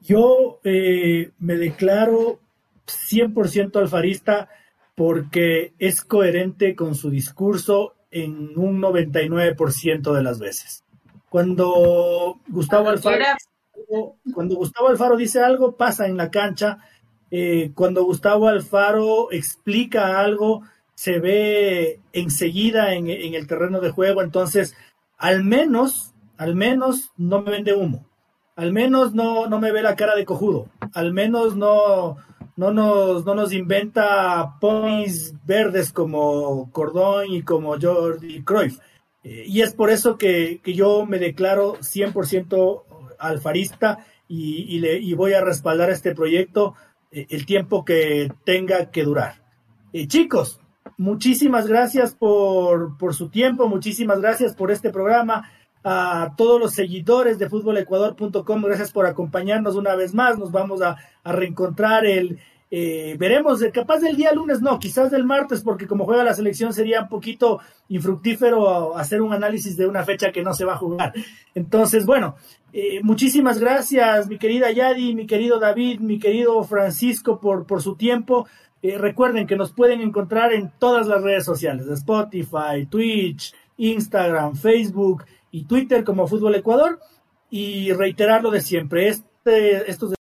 [0.02, 2.40] Yo eh, me declaro
[2.88, 4.50] 100% alfarista
[4.96, 10.84] porque es coherente con su discurso en un 99% de las veces.
[11.30, 13.26] Cuando Gustavo Alfaro
[14.34, 16.80] cuando Gustavo Alfaro dice algo, pasa en la cancha.
[17.32, 20.64] Eh, cuando Gustavo Alfaro explica algo,
[20.96, 24.22] se ve enseguida en, el terreno de juego.
[24.22, 24.76] Entonces,
[25.18, 28.06] al menos, al menos no me vende humo.
[28.56, 30.70] Al menos no, no me ve la cara de cojudo.
[30.94, 32.18] Al menos no,
[32.56, 38.80] no, nos, no nos inventa ponis verdes como Cordón y como Jordi Cruyff.
[39.24, 42.84] Eh, y es por eso que, que yo me declaro 100%
[43.20, 46.76] alfarista y, le, y voy a respaldar este proyecto
[47.12, 49.42] eh, el tiempo que tenga que durar.
[49.94, 50.60] Eh, chicos,
[50.98, 55.50] muchísimas gracias por, por su tiempo, muchísimas gracias por este programa
[55.86, 58.62] a todos los seguidores de fútbolecuador.com.
[58.64, 60.38] Gracias por acompañarnos una vez más.
[60.38, 62.40] Nos vamos a, a reencontrar el,
[62.72, 66.34] eh, veremos, eh, capaz del día lunes, no, quizás del martes, porque como juega la
[66.34, 67.60] selección sería un poquito
[67.90, 71.14] infructífero hacer un análisis de una fecha que no se va a jugar.
[71.54, 72.36] Entonces, bueno,
[72.74, 77.96] eh, muchísimas gracias, mi querida Yadi, mi querido David, mi querido Francisco, por, por su
[77.96, 78.48] tiempo.
[78.82, 85.24] recuerden que nos pueden encontrar en todas las redes sociales, Spotify, Twitch, Instagram, Facebook
[85.56, 87.00] y Twitter como Fútbol Ecuador.
[87.50, 90.12] Y reiterar lo de siempre, este, estos